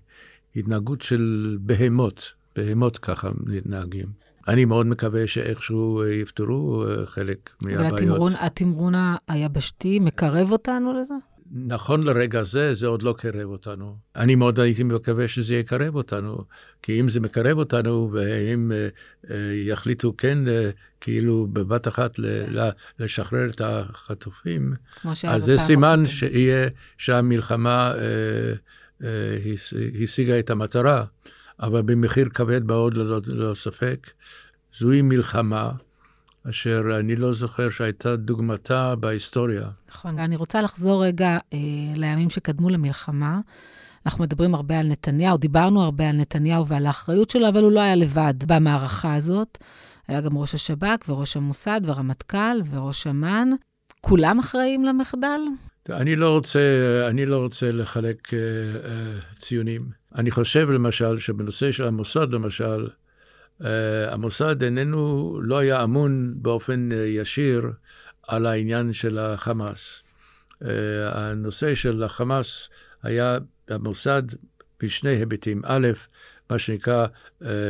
התנהגות 0.56 1.02
של 1.02 1.56
בהמות. 1.60 2.32
בהמות 2.56 2.98
ככה 2.98 3.30
מתנהגים. 3.46 4.06
אני 4.48 4.64
מאוד 4.64 4.86
מקווה 4.86 5.26
שאיכשהו 5.26 6.02
אה, 6.02 6.10
יפתרו 6.10 6.84
אה, 6.84 7.06
חלק 7.06 7.50
מהבעיות. 7.62 7.92
אבל 7.92 7.96
התמרון, 7.96 8.32
התמרון 8.40 8.94
היבשתי 9.28 9.98
מקרב 9.98 10.52
אותנו 10.52 10.92
לזה? 11.00 11.14
נכון 11.52 12.04
לרגע 12.04 12.42
זה, 12.42 12.74
זה 12.74 12.86
עוד 12.86 13.02
לא 13.02 13.14
קרב 13.18 13.50
אותנו. 13.50 13.96
אני 14.16 14.34
מאוד 14.34 14.60
הייתי 14.60 14.82
מקווה 14.82 15.28
שזה 15.28 15.54
יקרב 15.54 15.94
אותנו, 15.94 16.44
כי 16.82 17.00
אם 17.00 17.08
זה 17.08 17.20
מקרב 17.20 17.58
אותנו, 17.58 18.10
ואם 18.12 18.72
uh, 18.72 19.26
uh, 19.26 19.32
יחליטו 19.54 20.16
כן, 20.18 20.38
uh, 20.46 20.50
כאילו 21.00 21.46
בבת 21.52 21.88
אחת 21.88 22.18
ל- 22.18 22.70
לשחרר 22.98 23.50
את 23.50 23.60
החטופים, 23.64 24.74
אז 25.28 25.44
זה 25.44 25.56
סימן 25.58 26.02
שיהיה, 26.06 26.68
שהמלחמה 26.98 27.94
השיגה 30.02 30.38
את 30.38 30.50
המטרה, 30.50 31.04
אבל 31.60 31.82
במחיר 31.82 32.28
כבד 32.28 32.64
מאוד 32.64 32.94
ללא, 32.94 33.20
ללא 33.26 33.54
ספק. 33.54 34.10
זוהי 34.74 35.02
מלחמה. 35.02 35.70
אשר 36.50 36.82
אני 37.00 37.16
לא 37.16 37.32
זוכר 37.32 37.70
שהייתה 37.70 38.16
דוגמתה 38.16 38.94
בהיסטוריה. 38.94 39.68
נכון. 39.88 40.18
אני 40.18 40.36
רוצה 40.36 40.62
לחזור 40.62 41.04
רגע 41.04 41.38
אה, 41.52 41.58
לימים 41.96 42.30
שקדמו 42.30 42.68
למלחמה. 42.68 43.40
אנחנו 44.06 44.24
מדברים 44.24 44.54
הרבה 44.54 44.78
על 44.78 44.86
נתניהו, 44.86 45.38
דיברנו 45.38 45.82
הרבה 45.82 46.08
על 46.08 46.16
נתניהו 46.16 46.66
ועל 46.66 46.86
האחריות 46.86 47.30
שלו, 47.30 47.48
אבל 47.48 47.62
הוא 47.62 47.72
לא 47.72 47.80
היה 47.80 47.94
לבד 47.94 48.34
במערכה 48.46 49.14
הזאת. 49.14 49.58
היה 50.08 50.20
גם 50.20 50.38
ראש 50.38 50.54
השב"כ 50.54 51.08
וראש 51.08 51.36
המוסד 51.36 51.80
והרמטכ"ל 51.84 52.60
וראש 52.70 53.06
אמ"ן. 53.06 53.50
כולם 54.00 54.38
אחראים 54.38 54.84
למחדל? 54.84 55.40
אני 55.90 56.16
לא 56.16 56.30
רוצה, 56.30 56.60
אני 57.10 57.26
לא 57.26 57.38
רוצה 57.38 57.72
לחלק 57.72 58.28
uh, 58.28 58.30
uh, 58.30 59.38
ציונים. 59.38 59.82
אני 60.14 60.30
חושב 60.30 60.70
למשל 60.70 61.18
שבנושא 61.18 61.72
של 61.72 61.86
המוסד, 61.86 62.32
למשל, 62.32 62.86
המוסד 63.60 64.62
איננו, 64.62 65.40
לא 65.42 65.58
היה 65.58 65.82
אמון 65.82 66.34
באופן 66.36 66.88
uh, 66.92 66.94
ישיר 66.94 67.70
על 68.28 68.46
העניין 68.46 68.92
של 68.92 69.18
החמאס. 69.18 70.02
Uh, 70.62 70.66
הנושא 71.12 71.74
של 71.74 72.02
החמאס 72.02 72.68
היה 73.02 73.38
המוסד 73.68 74.22
בשני 74.82 75.10
היבטים. 75.10 75.62
א', 75.64 75.88
מה 76.50 76.58
שנקרא 76.58 77.06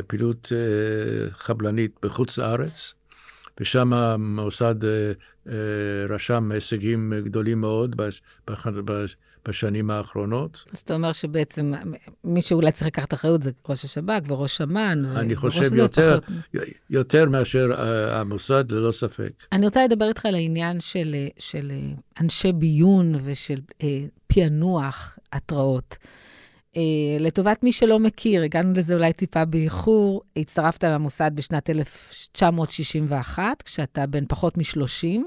פעילות 0.07 0.53
חבלנית 1.33 1.97
בחוץ 2.03 2.39
לארץ, 2.39 2.95
ושם 3.61 3.93
המוסד 3.93 4.75
רשם 6.09 6.53
הישגים 6.53 7.13
גדולים 7.25 7.61
מאוד 7.61 7.97
בשנים 9.49 9.91
האחרונות. 9.91 10.65
אז 10.73 10.79
אתה 10.79 10.95
אומר 10.95 11.13
שבעצם 11.13 11.73
מי 12.25 12.43
שאולי 12.43 12.73
צריך 12.73 12.87
לקחת 12.87 13.15
אחריות 13.15 13.43
זה 13.43 13.51
ראש 13.69 13.85
השב"כ 13.85 14.21
וראש 14.27 14.61
אמ"ן. 14.61 15.05
אני 15.17 15.37
חושב 15.37 15.75
יותר, 15.75 16.21
פחות... 16.21 16.61
יותר 16.91 17.25
מאשר 17.29 17.67
המוסד, 18.13 18.65
ללא 18.69 18.93
ספק. 18.93 19.33
אני 19.53 19.65
רוצה 19.65 19.85
לדבר 19.85 20.09
איתך 20.09 20.27
על 20.27 20.35
העניין 20.35 20.81
של, 20.81 21.17
של 21.39 21.73
אנשי 22.21 22.53
ביון 22.53 23.15
ושל 23.25 23.59
אה, 23.83 24.05
פענוח 24.27 25.19
התראות. 25.33 25.97
לטובת 27.21 27.63
מי 27.65 27.73
שלא 27.73 27.99
מכיר, 27.99 28.43
הגענו 28.43 28.73
לזה 28.73 28.95
אולי 28.95 29.13
טיפה 29.13 29.45
באיחור, 29.45 30.23
הצטרפת 30.37 30.85
למוסד 30.85 31.31
בשנת 31.35 31.71
1961, 31.71 33.63
כשאתה 33.63 34.07
בן 34.07 34.25
פחות 34.29 34.59
מ-30. 34.59 35.21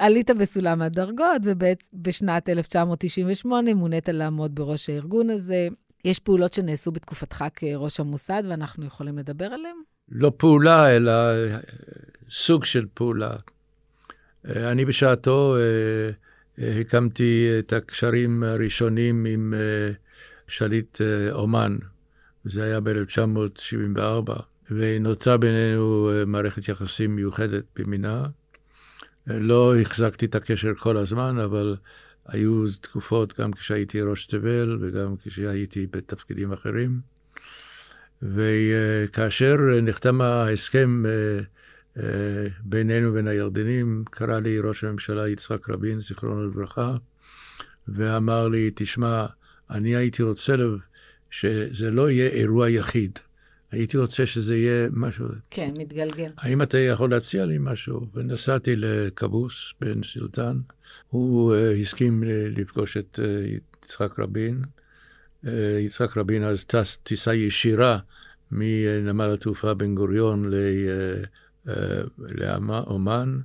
עלית 0.00 0.30
בסולם 0.30 0.82
הדרגות, 0.82 1.42
ובשנת 1.44 2.48
1998 2.48 3.74
מונית 3.74 4.08
לעמוד 4.08 4.54
בראש 4.54 4.90
הארגון 4.90 5.30
הזה. 5.30 5.68
יש 6.04 6.18
פעולות 6.18 6.54
שנעשו 6.54 6.92
בתקופתך 6.92 7.44
כראש 7.56 8.00
המוסד, 8.00 8.42
ואנחנו 8.48 8.86
יכולים 8.86 9.18
לדבר 9.18 9.44
עליהן? 9.44 9.76
לא 10.08 10.32
פעולה, 10.36 10.96
אלא 10.96 11.12
סוג 12.30 12.64
של 12.64 12.86
פעולה. 12.94 13.30
אני 14.44 14.84
בשעתו 14.84 15.56
הקמתי 16.58 17.48
את 17.58 17.72
הקשרים 17.72 18.42
הראשונים 18.42 19.24
עם 19.24 19.54
שליט 20.48 20.98
אומן, 21.32 21.76
זה 22.44 22.64
היה 22.64 22.80
ב-1974, 22.80 24.32
ונוצר 24.70 25.36
בינינו 25.36 26.10
מערכת 26.26 26.68
יחסים 26.68 27.16
מיוחדת 27.16 27.64
במינה. 27.76 28.26
לא 29.26 29.80
החזקתי 29.80 30.26
את 30.26 30.34
הקשר 30.34 30.74
כל 30.74 30.96
הזמן, 30.96 31.38
אבל 31.38 31.76
היו 32.26 32.66
תקופות 32.80 33.40
גם 33.40 33.52
כשהייתי 33.52 34.02
ראש 34.02 34.26
תבל 34.26 34.78
וגם 34.80 35.14
כשהייתי 35.24 35.86
בתפקידים 35.86 36.52
אחרים. 36.52 37.00
וכאשר 38.22 39.56
נחתם 39.82 40.20
ההסכם 40.20 41.02
אה, 41.06 41.40
אה, 42.02 42.46
בינינו 42.64 43.10
ובין 43.10 43.28
הירדנים, 43.28 44.04
קרא 44.10 44.40
לי 44.40 44.60
ראש 44.60 44.84
הממשלה 44.84 45.28
יצחק 45.28 45.70
רבין, 45.70 46.00
זיכרונו 46.00 46.46
לברכה, 46.46 46.96
ואמר 47.88 48.48
לי, 48.48 48.70
תשמע, 48.74 49.26
אני 49.70 49.96
הייתי 49.96 50.22
רוצה 50.22 50.54
שזה 51.30 51.90
לא 51.90 52.10
יהיה 52.10 52.28
אירוע 52.28 52.70
יחיד. 52.70 53.18
הייתי 53.72 53.96
רוצה 53.96 54.26
שזה 54.26 54.56
יהיה 54.56 54.88
משהו... 54.92 55.26
כן, 55.50 55.70
מתגלגל. 55.76 56.30
האם 56.36 56.62
אתה 56.62 56.78
יכול 56.78 57.10
להציע 57.10 57.46
לי 57.46 57.56
משהו? 57.60 58.06
ונסעתי 58.14 58.76
לכבוס 58.76 59.74
בן 59.80 60.02
סילטן. 60.02 60.60
הוא 61.08 61.54
uh, 61.54 61.82
הסכים 61.82 62.22
לפגוש 62.26 62.96
את 62.96 63.20
uh, 63.22 63.82
יצחק 63.84 64.18
רבין. 64.18 64.62
Uh, 65.44 65.48
יצחק 65.80 66.16
רבין 66.16 66.42
אז 66.42 66.64
טס 66.64 66.98
טיסה 67.02 67.34
ישירה 67.34 67.98
מנמל 68.52 69.30
התעופה 69.32 69.74
בן 69.74 69.94
גוריון 69.94 70.50
לאומן, 72.18 73.38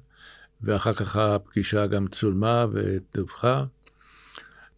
ואחר 0.62 0.94
כך 0.94 1.16
הפגישה 1.16 1.88
גם 1.88 2.08
צולמה 2.08 2.66
ודווחה. 2.72 3.64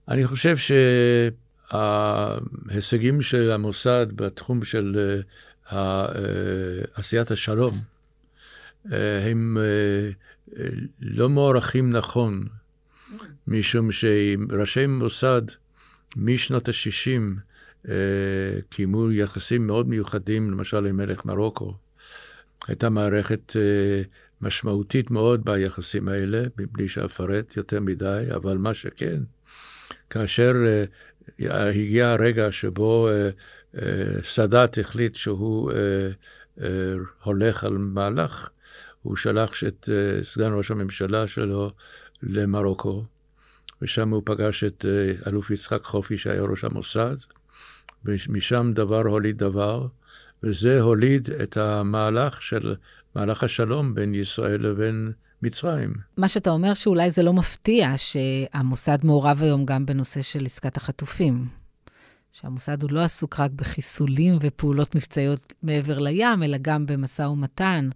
אני 0.08 0.28
חושב 0.28 0.58
ש... 0.58 0.72
ההישגים 1.72 3.22
של 3.22 3.52
המוסד 3.52 4.08
בתחום 4.16 4.64
של 4.64 5.22
אה, 5.72 5.78
אה, 5.78 6.82
עשיית 6.94 7.32
השלום, 7.32 7.82
אה, 8.92 9.30
הם 9.30 9.58
לא 11.02 11.30
מוערכים 11.30 11.92
נכון, 11.92 12.44
משום 13.48 13.92
שראשי 13.92 14.86
מוסד 14.86 15.42
משנות 16.16 16.70
ה-60 16.70 17.90
קיימו 18.70 19.12
יחסים 19.12 19.68
מאוד 19.68 19.88
מיוחדים, 19.88 20.52
למשל 20.52 20.86
עם 20.86 20.98
מלך 20.98 21.26
מרוקו. 21.26 21.74
הייתה 22.68 22.90
מערכת 22.90 23.56
משמעותית 24.42 25.12
מאוד 25.12 25.46
ביחסים 25.46 26.08
האלה, 26.08 26.44
מבלי 26.58 26.90
שאפרט 26.90 27.58
יותר 27.58 27.80
מדי, 27.80 28.24
אבל 28.36 28.58
מה 28.58 28.74
שכן, 28.74 29.22
כאשר 30.10 30.54
הגיע 31.40 32.10
הרגע 32.10 32.52
שבו 32.52 33.10
אה, 33.10 33.30
אה, 33.82 34.24
סאדאת 34.24 34.78
החליט 34.78 35.16
שהוא 35.16 35.72
אה, 36.62 36.94
הולך 37.24 37.64
על 37.64 37.78
מהלך, 37.78 38.50
הוא 39.02 39.16
שלח 39.16 39.64
את 39.64 39.90
סגן 40.24 40.52
ראש 40.54 40.72
הממשלה 40.72 41.28
שלו 41.28 41.72
למרוקו, 42.24 43.06
ושם 43.82 44.10
הוא 44.10 44.22
פגש 44.26 44.64
את 44.64 44.86
אלוף 45.28 45.52
יצחק 45.52 45.84
חופי 45.84 46.18
שהיה 46.18 46.42
ראש 46.42 46.64
המוסד, 46.64 47.16
ומשם 48.06 48.72
דבר 48.76 49.02
הוליד 49.02 49.38
דבר, 49.38 49.88
וזה 50.44 50.82
הוליד 50.82 51.30
את 51.30 51.58
המהלך 51.58 52.42
של 52.42 52.76
מהלך 53.16 53.44
השלום 53.44 53.96
בין 53.96 54.16
ישראל 54.16 54.62
לבין 54.62 55.12
מצרים. 55.42 55.94
מה 56.18 56.28
שאתה 56.28 56.50
אומר 56.50 56.74
שאולי 56.74 57.12
זה 57.12 57.24
לא 57.24 57.34
מפתיע 57.34 57.94
שהמוסד 57.96 58.98
מעורב 59.04 59.44
היום 59.44 59.66
גם 59.66 59.86
בנושא 59.86 60.22
של 60.22 60.46
עסקת 60.46 60.78
החטופים. 60.78 61.48
שהמוסד 62.32 62.84
הוא 62.84 62.92
לא 62.92 63.00
עסוק 63.00 63.40
רק 63.40 63.52
בחיסולים 63.52 64.38
ופעולות 64.42 64.96
מבצעיות 64.96 65.54
מעבר 65.64 66.00
לים, 66.00 66.44
אלא 66.44 66.58
גם 66.62 66.86
במשא 66.86 67.22
ומתן 67.22 67.90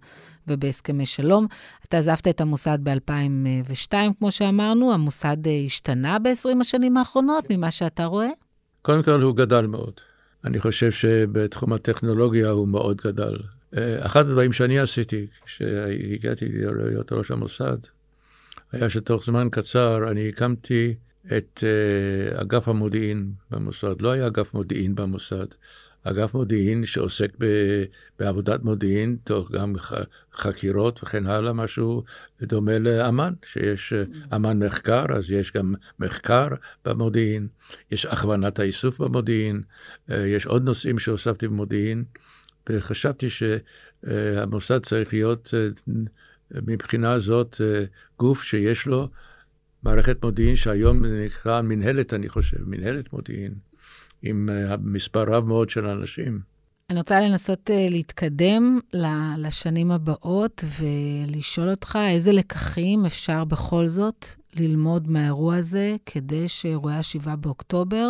ובהסכמי 0.48 1.06
שלום. 1.06 1.46
אתה 1.88 1.98
עזבת 1.98 2.28
את 2.28 2.40
המוסד 2.40 2.78
ב-2002, 2.82 3.92
כמו 4.18 4.30
שאמרנו, 4.30 4.92
המוסד 4.94 5.46
אה, 5.46 5.62
השתנה 5.66 6.18
ב-20 6.18 6.60
השנים 6.60 6.96
האחרונות 6.96 7.44
ממה 7.50 7.70
שאתה 7.70 8.04
רואה? 8.04 8.30
קודם 8.82 9.02
כל, 9.02 9.22
הוא 9.22 9.36
גדל 9.36 9.66
מאוד. 9.66 9.92
אני 10.44 10.60
חושב 10.60 10.90
שבתחום 10.90 11.72
הטכנולוגיה 11.72 12.50
הוא 12.50 12.68
מאוד 12.68 12.96
גדל. 13.04 13.36
אה, 13.76 14.06
אחד 14.06 14.26
הדברים 14.26 14.52
שאני 14.52 14.78
עשיתי 14.78 15.26
כשהגעתי 15.44 16.44
להיות 16.48 17.12
ראש 17.12 17.30
המוסד, 17.30 17.78
היה 18.72 18.90
שתוך 18.90 19.24
זמן 19.24 19.48
קצר 19.50 20.10
אני 20.10 20.28
הקמתי 20.28 20.94
את 21.26 21.64
uh, 21.64 22.40
אגף 22.40 22.68
המודיעין 22.68 23.32
במוסד. 23.50 24.02
לא 24.02 24.10
היה 24.10 24.26
אגף 24.26 24.54
מודיעין 24.54 24.94
במוסד, 24.94 25.46
אגף 26.04 26.34
מודיעין 26.34 26.86
שעוסק 26.86 27.30
ב, 27.38 27.46
בעבודת 28.18 28.62
מודיעין, 28.62 29.16
תוך 29.24 29.50
גם 29.50 29.74
חקירות 30.34 31.02
וכן 31.02 31.26
הלאה, 31.26 31.52
משהו 31.52 32.04
דומה 32.42 32.78
לאמ"ן, 32.78 33.32
שיש 33.46 33.92
uh, 33.92 34.36
אמ"ן 34.36 34.62
מחקר, 34.62 35.04
אז 35.16 35.30
יש 35.30 35.52
גם 35.52 35.74
מחקר 35.98 36.48
במודיעין, 36.84 37.48
יש 37.90 38.06
הכוונת 38.06 38.58
האיסוף 38.58 38.98
במודיעין, 38.98 39.62
יש 40.08 40.46
עוד 40.46 40.64
נושאים 40.64 40.98
שהוספתי 40.98 41.48
במודיעין. 41.48 42.04
וחשבתי 42.70 43.26
שהמוסד 43.30 44.78
צריך 44.78 45.12
להיות 45.12 45.54
מבחינה 46.50 47.18
זאת 47.18 47.60
גוף 48.18 48.42
שיש 48.42 48.86
לו 48.86 49.08
מערכת 49.82 50.24
מודיעין 50.24 50.56
שהיום 50.56 51.04
נקרא 51.04 51.62
מנהלת, 51.62 52.14
אני 52.14 52.28
חושב, 52.28 52.68
מנהלת 52.68 53.12
מודיעין, 53.12 53.54
עם 54.22 54.48
אה, 54.52 54.76
מספר 54.76 55.24
רב 55.34 55.46
מאוד 55.46 55.70
של 55.70 55.86
אנשים. 55.86 56.40
אני 56.90 56.98
רוצה 56.98 57.20
לנסות 57.20 57.70
להתקדם 57.90 58.80
לשנים 59.36 59.90
הבאות 59.90 60.64
ולשאול 60.80 61.70
אותך 61.70 61.98
איזה 62.08 62.32
לקחים 62.32 63.06
אפשר 63.06 63.44
בכל 63.44 63.86
זאת 63.86 64.26
ללמוד 64.56 65.10
מהאירוע 65.10 65.56
הזה 65.56 65.96
כדי 66.06 66.48
שאירועי 66.48 66.94
ה-7 66.94 67.36
באוקטובר 67.36 68.08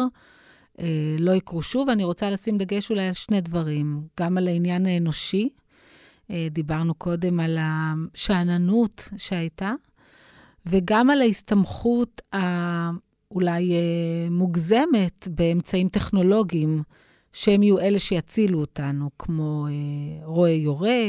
לא 1.18 1.32
יקרו 1.32 1.62
שוב. 1.62 1.88
אני 1.88 2.04
רוצה 2.04 2.30
לשים 2.30 2.58
דגש 2.58 2.90
אולי 2.90 3.06
על 3.06 3.12
שני 3.12 3.40
דברים, 3.40 4.02
גם 4.20 4.38
על 4.38 4.48
העניין 4.48 4.86
האנושי, 4.86 5.48
uh, 6.28 6.34
דיברנו 6.50 6.94
קודם 6.94 7.40
על 7.40 7.58
השאננות 7.60 9.08
שהייתה, 9.16 9.72
וגם 10.66 11.10
על 11.10 11.20
ההסתמכות 11.20 12.22
האולי 12.32 13.70
uh, 13.70 14.30
מוגזמת 14.30 15.28
באמצעים 15.30 15.88
טכנולוגיים. 15.88 16.82
שהם 17.32 17.62
יהיו 17.62 17.78
אלה 17.78 17.98
שיצילו 17.98 18.60
אותנו, 18.60 19.10
כמו 19.18 19.66
אה, 19.66 20.26
רועה 20.26 20.50
יורה 20.50 21.04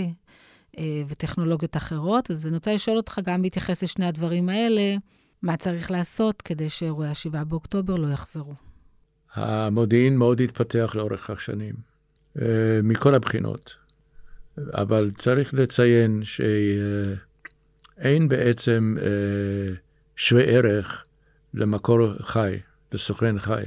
אה, 0.78 1.02
וטכנולוגיות 1.08 1.78
אחרות. 1.78 2.32
אז 2.32 2.48
אני 2.48 2.56
רוצה 2.56 2.74
לשאול 2.74 2.98
אותך, 2.98 3.20
גם 3.24 3.42
בהתייחס 3.42 3.84
לשני 3.84 4.06
הדברים 4.06 4.50
האלה, 4.50 4.96
מה 5.42 5.58
צריך 5.58 5.92
לעשות 5.92 6.42
כדי 6.42 6.70
שאירועי 6.70 7.10
ה-7 7.10 7.44
באוקטובר 7.44 7.96
לא 7.96 8.08
יחזרו? 8.08 8.54
המודיעין 9.34 10.18
מאוד 10.18 10.42
התפתח 10.42 10.92
לאורך 10.96 11.30
השנים, 11.30 11.74
אה, 12.42 12.80
מכל 12.84 13.16
הבחינות. 13.16 13.76
אבל 14.58 15.12
צריך 15.16 15.54
לציין 15.54 16.22
שאין 16.26 18.28
בעצם 18.28 18.96
אה, 19.02 19.74
שווה 20.16 20.44
ערך 20.44 21.06
למקור 21.54 22.00
חי, 22.22 22.58
לסוכן 22.92 23.40
חי, 23.40 23.64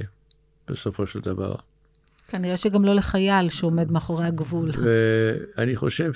בסופו 0.67 1.07
של 1.07 1.19
דבר. 1.19 1.55
כנראה 2.27 2.57
שגם 2.57 2.85
לא 2.85 2.95
לחייל 2.95 3.49
שעומד 3.49 3.91
מאחורי 3.91 4.25
הגבול. 4.25 4.71
ואני 4.77 5.75
חושב 5.75 6.11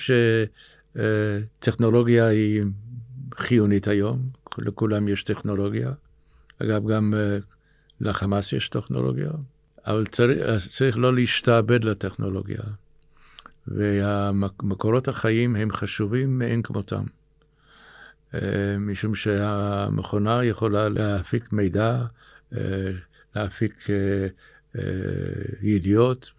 שטכנולוגיה 0.98 2.28
היא 2.28 2.64
חיונית 3.36 3.88
היום, 3.88 4.20
לכולם 4.58 5.08
יש 5.08 5.24
טכנולוגיה. 5.24 5.92
אגב, 6.62 6.88
גם 6.88 7.14
אה, 7.18 7.38
לחמאס 8.02 8.54
יש 8.54 8.70
טכנולוגיה, 8.70 9.32
אבל 9.86 10.06
צריך, 10.06 10.40
צריך 10.70 10.98
לא 10.98 11.14
להשתעבד 11.14 11.84
לטכנולוגיה. 11.84 12.62
והמקורות 13.68 15.08
החיים 15.08 15.56
הם 15.56 15.72
חשובים 15.72 16.40
מאין 16.40 16.62
כמותם. 16.62 17.04
אה, 18.34 18.76
משום 18.80 19.16
שהמכונה 19.16 20.46
יכולה 20.46 20.90
להפיק 20.90 21.54
מידע, 21.54 22.02
אה, 22.58 22.92
להפיק 23.36 23.88
אה, 23.90 24.28
ידיעות 25.62 26.32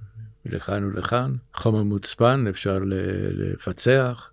לכאן 0.47 0.85
ולכאן, 0.85 1.33
חומר 1.55 1.83
מוצפן 1.83 2.45
אפשר 2.49 2.79
לפצח, 3.33 4.31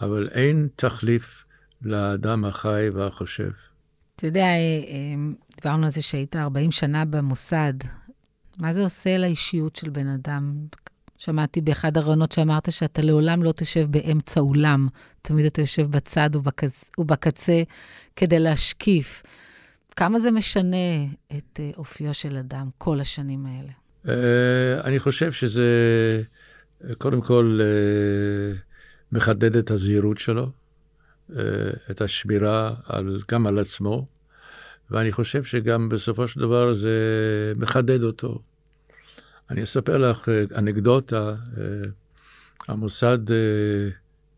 אבל 0.00 0.28
אין 0.28 0.68
תחליף 0.76 1.44
לאדם 1.82 2.44
החי 2.44 2.88
והחושב. 2.94 3.50
אתה 4.18 4.26
יודע, 4.26 4.44
אה, 4.44 4.82
אה, 4.88 5.14
דיברנו 5.56 5.84
על 5.84 5.90
זה 5.90 6.02
שהיית 6.02 6.36
40 6.36 6.70
שנה 6.72 7.04
במוסד. 7.04 7.72
מה 8.58 8.72
זה 8.72 8.82
עושה 8.82 9.18
לאישיות 9.18 9.76
של 9.76 9.90
בן 9.90 10.06
אדם? 10.06 10.54
שמעתי 11.16 11.60
באחד 11.60 11.96
הרעיונות 11.96 12.32
שאמרת 12.32 12.72
שאתה 12.72 13.02
לעולם 13.02 13.42
לא 13.42 13.52
תשב 13.52 13.86
באמצע 13.90 14.40
אולם, 14.40 14.86
תמיד 15.22 15.46
אתה 15.46 15.60
יושב 15.60 15.86
בצד 15.86 16.36
ובקצ... 16.36 16.84
ובקצה 16.98 17.62
כדי 18.16 18.38
להשקיף. 18.38 19.22
כמה 19.96 20.18
זה 20.18 20.30
משנה 20.30 21.04
את 21.36 21.60
אה, 21.60 21.70
אופיו 21.76 22.14
של 22.14 22.36
אדם 22.36 22.68
כל 22.78 23.00
השנים 23.00 23.46
האלה? 23.46 23.72
אני 24.84 24.98
חושב 24.98 25.32
שזה 25.32 25.64
קודם 26.98 27.20
כל 27.20 27.60
מחדד 29.12 29.56
את 29.56 29.70
הזהירות 29.70 30.18
שלו, 30.18 30.50
את 31.90 32.00
השמירה 32.00 32.74
על, 32.84 33.22
גם 33.30 33.46
על 33.46 33.58
עצמו, 33.58 34.06
ואני 34.90 35.12
חושב 35.12 35.44
שגם 35.44 35.88
בסופו 35.88 36.28
של 36.28 36.40
דבר 36.40 36.74
זה 36.74 36.98
מחדד 37.56 38.02
אותו. 38.02 38.42
אני 39.50 39.62
אספר 39.62 39.98
לך 39.98 40.28
אנקדוטה, 40.56 41.34
המוסד 42.68 43.18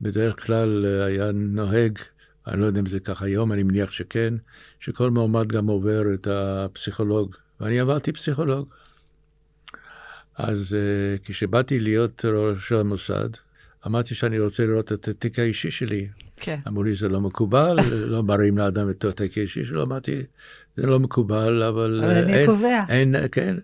בדרך 0.00 0.46
כלל 0.46 0.84
היה 1.06 1.32
נוהג 1.32 1.98
אני 2.46 2.60
לא 2.60 2.66
יודע 2.66 2.80
אם 2.80 2.86
זה 2.86 3.00
כך 3.00 3.22
היום, 3.22 3.52
אני 3.52 3.62
מניח 3.62 3.90
שכן, 3.90 4.34
שכל 4.80 5.10
מועמד 5.10 5.52
גם 5.52 5.66
עובר 5.66 6.02
את 6.14 6.26
הפסיכולוג, 6.30 7.36
ואני 7.60 7.80
עברתי 7.80 8.12
פסיכולוג. 8.12 8.68
אז 10.36 10.76
כשבאתי 11.24 11.80
להיות 11.80 12.24
ראש 12.24 12.72
המוסד, 12.72 13.28
אמרתי 13.86 14.14
שאני 14.14 14.38
רוצה 14.38 14.66
לראות 14.66 14.92
את 14.92 15.08
התיק 15.08 15.38
האישי 15.38 15.70
שלי. 15.70 16.08
כן. 16.36 16.58
אמרו 16.68 16.82
לי, 16.82 16.94
זה 16.94 17.08
לא 17.08 17.20
מקובל, 17.20 17.76
לא 17.92 18.22
מראים 18.22 18.58
לאדם 18.58 18.90
את 18.90 19.04
התיק 19.04 19.38
האישי 19.38 19.64
שלו. 19.64 19.82
אמרתי, 19.82 20.22
זה 20.76 20.86
לא 20.86 21.00
מקובל, 21.00 21.62
אבל... 21.62 22.00
אבל 22.04 22.24
אני 22.24 22.46
קובע. 22.46 22.84
אין, 22.88 23.14
כן. 23.32 23.56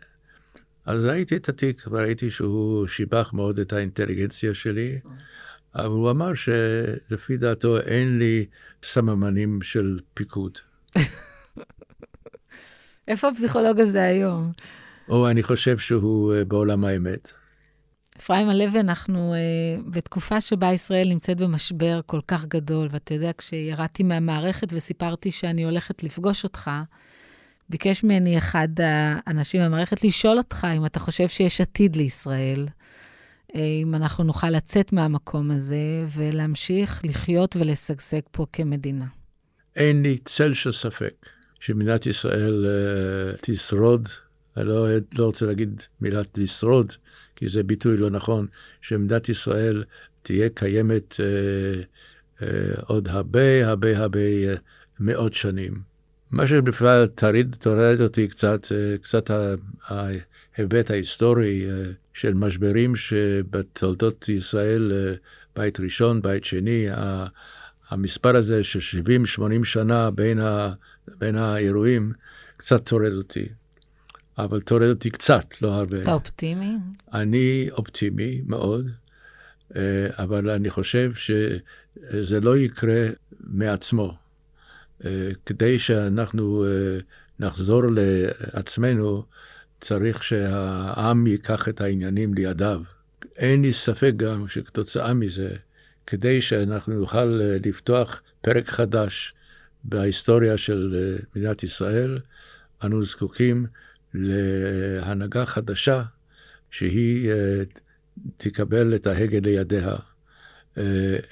אז 0.87 1.05
ראיתי 1.05 1.37
את 1.37 1.49
התיק, 1.49 1.85
וראיתי 1.91 2.31
שהוא 2.31 2.87
שיבח 2.87 3.31
מאוד 3.33 3.59
את 3.59 3.73
האינטליגנציה 3.73 4.55
שלי. 4.55 4.99
אבל 5.75 5.87
הוא 5.87 6.11
אמר 6.11 6.33
שלפי 6.35 7.37
דעתו 7.37 7.81
אין 7.81 8.19
לי 8.19 8.47
סממנים 8.83 9.63
של 9.63 9.99
פיקוד. 10.15 10.59
איפה 13.09 13.29
הפסיכולוג 13.29 13.81
הזה 13.81 14.03
היום? 14.03 14.53
או 15.09 15.31
אני 15.31 15.43
חושב 15.43 15.79
שהוא 15.79 16.35
uh, 16.35 16.45
בעולם 16.45 16.85
האמת. 16.85 17.33
אפרים 18.21 18.49
הלוי, 18.49 18.81
אנחנו 18.81 19.35
uh, 19.35 19.91
בתקופה 19.91 20.41
שבה 20.41 20.73
ישראל 20.73 21.09
נמצאת 21.09 21.39
במשבר 21.39 22.01
כל 22.07 22.21
כך 22.29 22.47
גדול, 22.47 22.89
ואתה 22.91 23.15
יודע, 23.15 23.31
כשירדתי 23.39 24.03
מהמערכת 24.03 24.69
וסיפרתי 24.73 25.33
שאני 25.33 25.65
הולכת 25.65 26.03
לפגוש 26.03 26.45
אותך, 26.45 26.71
ביקש 27.69 28.05
ממני 28.05 28.39
אחד 28.39 28.69
האנשים 28.81 29.63
במערכת 29.63 30.05
לשאול 30.05 30.39
אותך 30.39 30.67
אם 30.77 30.87
אתה 30.87 31.01
חושב 31.01 31.29
שיש 31.29 31.61
עתיד 31.61 31.97
לישראל. 31.97 32.67
אה, 33.55 33.61
אם 33.83 33.95
אנחנו 33.95 34.25
נוכל 34.25 34.51
לצאת 34.51 34.93
מהמקום 34.93 35.51
הזה 35.51 36.05
ולהמשיך 36.17 37.01
לחיות 37.05 37.57
ולשגשג 37.57 38.21
פה 38.31 38.47
כמדינה. 38.53 39.07
אין 39.77 40.03
לי 40.03 40.19
צל 40.25 40.55
של 40.55 40.73
ספק 40.73 41.27
שמדינת 41.61 42.07
ישראל 42.07 42.67
uh, 42.67 43.39
תשרוד, 43.43 44.09
אני 44.57 44.65
לא, 44.65 44.87
לא 45.19 45.25
רוצה 45.25 45.47
להגיד 45.47 45.83
מילת 46.01 46.39
לשרוד, 46.39 46.93
כי 47.37 47.49
זה 47.49 47.63
ביטוי 47.63 47.97
לא 47.97 48.11
נכון, 48.11 48.47
שמדינת 48.81 49.29
ישראל 49.29 49.85
תהיה 50.23 50.49
קיימת 50.55 51.15
uh, 51.15 52.41
uh, 52.41 52.45
עוד 52.87 53.09
הרבה 53.09 53.69
הרבה 53.69 53.99
הרבה 53.99 54.21
uh, 54.21 54.59
מאות 55.01 55.35
שנים. 55.35 55.81
מה 56.31 56.47
שבכלל 56.47 57.07
טריד, 57.07 57.57
טורד 57.61 58.01
אותי 58.01 58.29
קצת, 58.29 58.65
uh, 58.65 59.03
קצת 59.03 59.31
ההיבט 59.89 60.91
ההיסטורי 60.91 61.67
uh, 61.67 62.07
של 62.17 62.35
משברים 62.35 62.97
שבתולדות 62.97 64.29
ישראל, 64.29 64.93
אה, 64.95 65.15
בית 65.57 65.81
ראשון, 65.81 66.23
בית 66.23 66.45
שני, 66.45 66.87
המספר 67.89 68.37
הזה 68.37 68.65
של 68.65 69.01
70-80 69.61 69.65
שנה 69.65 70.11
בין, 70.11 70.39
ה, 70.39 70.73
בין 71.19 71.37
האירועים, 71.37 72.13
קצת 72.57 72.87
טורד 72.87 73.13
אותי. 73.13 73.49
אבל 74.39 74.61
טורד 74.61 74.89
אותי 74.89 75.11
קצת, 75.11 75.47
לא 75.63 75.73
הרבה. 75.73 76.01
אתה 76.01 76.13
אופטימי? 76.13 76.73
אני 77.13 77.69
אופטימי 77.73 78.43
מאוד, 78.47 78.91
אה, 79.77 80.07
אבל 80.19 80.51
אני 80.51 80.71
חושב 80.71 81.13
שזה 81.15 82.41
לא 82.41 82.57
יקרה 82.57 83.07
מעצמו. 83.41 84.15
אה, 85.05 85.31
כדי 85.47 85.79
שאנחנו 85.79 86.65
נחזור 87.39 87.83
לעצמנו, 87.91 89.25
צריך 89.81 90.25
שהעם 90.25 91.27
ייקח 91.27 91.69
את 91.69 91.81
העניינים 91.81 92.35
לידיו. 92.35 92.81
אין 93.37 93.63
לי 93.63 93.73
ספק 93.73 94.13
גם 94.17 94.49
שכתוצאה 94.49 95.15
מזה, 95.15 95.51
כדי 96.07 96.43
שאנחנו 96.43 97.01
נוכל 97.01 97.41
אה, 97.43 97.57
לפתוח 97.65 98.23
פרק 98.41 98.69
חדש 98.69 99.33
בהיסטוריה 99.85 100.59
של 100.59 100.97
אה, 100.97 101.25
מדינת 101.37 101.63
ישראל, 101.63 102.19
אנו 102.85 103.05
זקוקים 103.05 103.67
להנהגה 104.17 105.47
חדשה 105.47 106.03
שהיא 106.71 107.31
אה, 107.31 107.63
תקבל 108.37 108.95
את 108.95 109.07
ההגה 109.07 109.39
לידיה. 109.43 109.97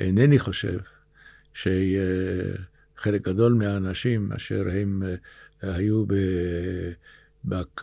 אינני 0.01 0.39
חושב 0.39 0.79
שחלק 1.55 3.23
גדול 3.23 3.53
מהאנשים 3.53 4.33
אשר 4.33 4.65
הם 4.73 5.03
היו. 5.63 6.05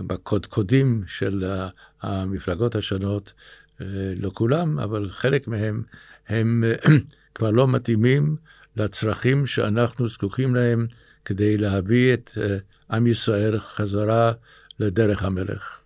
בקודקודים 0.01 1.03
של 1.07 1.43
המפלגות 2.01 2.75
השונות, 2.75 3.33
אה, 3.81 3.85
לא 4.15 4.31
כולם, 4.33 4.79
אבל 4.79 5.09
חלק 5.11 5.47
מהם, 5.47 5.83
הם 6.27 6.63
כבר 7.35 7.51
לא 7.51 7.67
מתאימים 7.67 8.35
לצרכים 8.77 9.47
שאנחנו 9.47 10.07
זקוקים 10.07 10.55
להם 10.55 10.87
כדי 11.25 11.57
להביא 11.57 12.13
את 12.13 12.31
עם 12.91 13.07
ישראל 13.07 13.59
חזרה 13.59 14.31
לדרך 14.79 15.23
המלך. 15.23 15.81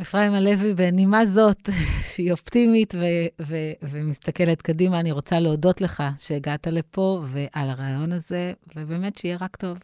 אפרים 0.00 0.34
הלוי, 0.34 0.74
בנימה 0.74 1.26
זאת, 1.26 1.68
שהיא 2.14 2.32
אופטימית 2.32 2.94
ו- 2.94 3.42
ו- 3.42 3.72
ומסתכלת 3.82 4.62
קדימה, 4.62 5.00
אני 5.00 5.12
רוצה 5.12 5.40
להודות 5.40 5.80
לך 5.80 6.02
שהגעת 6.18 6.66
לפה 6.66 7.22
ועל 7.24 7.70
הרעיון 7.70 8.12
הזה, 8.12 8.52
ובאמת 8.76 9.18
שיהיה 9.18 9.36
רק 9.40 9.56
טוב. 9.56 9.78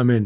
אמן. 0.00 0.24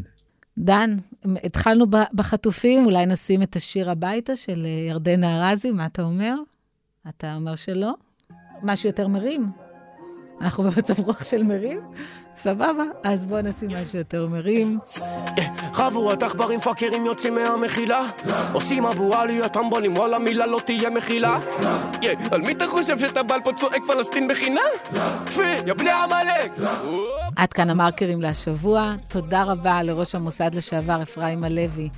דן, 0.58 0.96
התחלנו 1.44 1.86
בחטופים, 2.14 2.84
אולי 2.84 3.06
נשים 3.06 3.42
את 3.42 3.56
השיר 3.56 3.90
הביתה 3.90 4.36
של 4.36 4.66
ירדנה 4.88 5.50
ארזי, 5.50 5.70
מה 5.70 5.86
אתה 5.86 6.02
אומר? 6.02 6.34
אתה 7.08 7.36
אומר 7.36 7.56
שלא? 7.56 7.92
משהו 8.62 8.88
יותר 8.88 9.08
מרים? 9.08 9.50
אנחנו 10.40 10.64
במצב 10.64 11.00
רוח 11.00 11.24
של 11.24 11.42
מרים? 11.42 11.80
סבבה, 12.36 12.82
אז 13.04 13.26
בואו 13.26 13.42
נשים 13.42 13.70
משהו 13.82 13.98
יותר 13.98 14.26
מרים. 14.26 14.78
חבורת 15.74 16.22
עכברים 16.22 16.60
פאקרים 16.60 17.06
יוצאים 17.06 17.34
מהמחילה 17.34 18.02
עושים 18.52 18.86
אבו 18.86 19.14
עלי 19.14 19.42
הטמבונים 19.42 19.96
וואלה 19.96 20.18
מילה 20.18 20.46
לא 20.46 20.60
תהיה 20.64 20.90
מחילה 20.90 21.38
על 22.30 22.40
מי 22.40 22.52
אתה 22.52 22.66
חושב 22.66 22.98
שאתה 22.98 23.22
בעל 23.22 23.40
פה 23.44 23.52
צועק 23.52 23.82
פלסטין 23.86 24.28
בחינם? 24.28 24.60
טפי, 25.26 25.56
יא 25.66 25.74
בני 25.74 25.90
עמלק! 25.90 26.52
עד 27.36 27.52
כאן 27.52 27.70
המרקרים 27.70 28.22
להשבוע. 28.22 28.92
תודה 29.08 29.42
רבה 29.42 29.82
לראש 29.82 30.14
המוסד 30.14 30.54
לשעבר 30.54 31.02
אפרים 31.02 31.44
הלוי. 31.44 31.88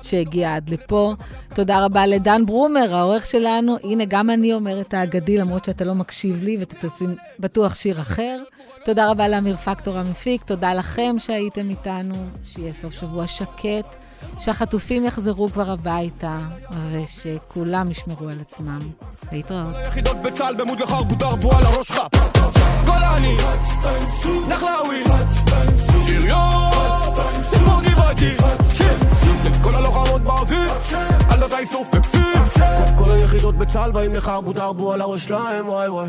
שהגיע 0.00 0.54
עד 0.54 0.70
לפה. 0.70 1.14
תודה 1.54 1.84
רבה 1.84 2.06
לדן 2.06 2.46
ברומר, 2.46 2.94
העורך 2.94 3.26
שלנו. 3.26 3.76
הנה, 3.84 4.04
גם 4.04 4.30
אני 4.30 4.54
אומרת 4.54 4.94
האגדי, 4.94 5.38
למרות 5.38 5.64
שאתה 5.64 5.84
לא 5.84 5.94
מקשיב 5.94 6.42
לי, 6.42 6.56
ותשים 6.60 7.16
בטוח 7.38 7.74
שיר 7.74 8.00
אחר. 8.00 8.42
תודה 8.84 9.10
רבה 9.10 9.28
לאמיר 9.28 9.56
פקטור 9.56 9.98
המפיק, 9.98 10.42
תודה 10.42 10.74
לכם 10.74 11.16
שהייתם 11.18 11.70
איתנו, 11.70 12.14
שיהיה 12.42 12.72
סוף 12.72 12.92
שבוע 12.92 13.26
שקט, 13.26 13.96
שהחטופים 14.38 15.04
יחזרו 15.04 15.48
כבר 15.52 15.70
הביתה, 15.70 16.38
ושכולם 16.92 17.90
ישמרו 17.90 18.28
על 18.28 18.40
עצמם. 18.40 18.80
להתראות. 19.32 19.74
היחידות 19.74 20.16
בצה"ל 20.22 20.54
במוד 20.54 20.80
לחרבו 20.80 21.14
דרבו 21.14 21.52
על 21.52 21.66
הראש 21.66 21.88
שלך. 21.88 22.00
גולני, 22.86 23.36
נחלאווי, 24.48 25.04
שריון, 26.06 26.70
תפור 27.50 27.82
גבעתי, 27.82 28.34
כל 29.62 29.74
הלוחמות 29.74 30.22
באוויר, 30.22 30.72
על 31.28 31.40
דתי 31.40 31.66
סוף 31.66 31.90
וכפיר. 31.94 32.64
כל 32.96 33.10
היחידות 33.10 33.54
בצה"ל 33.54 33.92
באים 33.92 34.14
לחרבו 34.14 34.52
דרבו 34.52 34.92
על 34.92 35.00
הראש 35.00 35.24
שלהם, 35.24 35.68
וואי 35.68 35.88
וואי. 35.88 36.08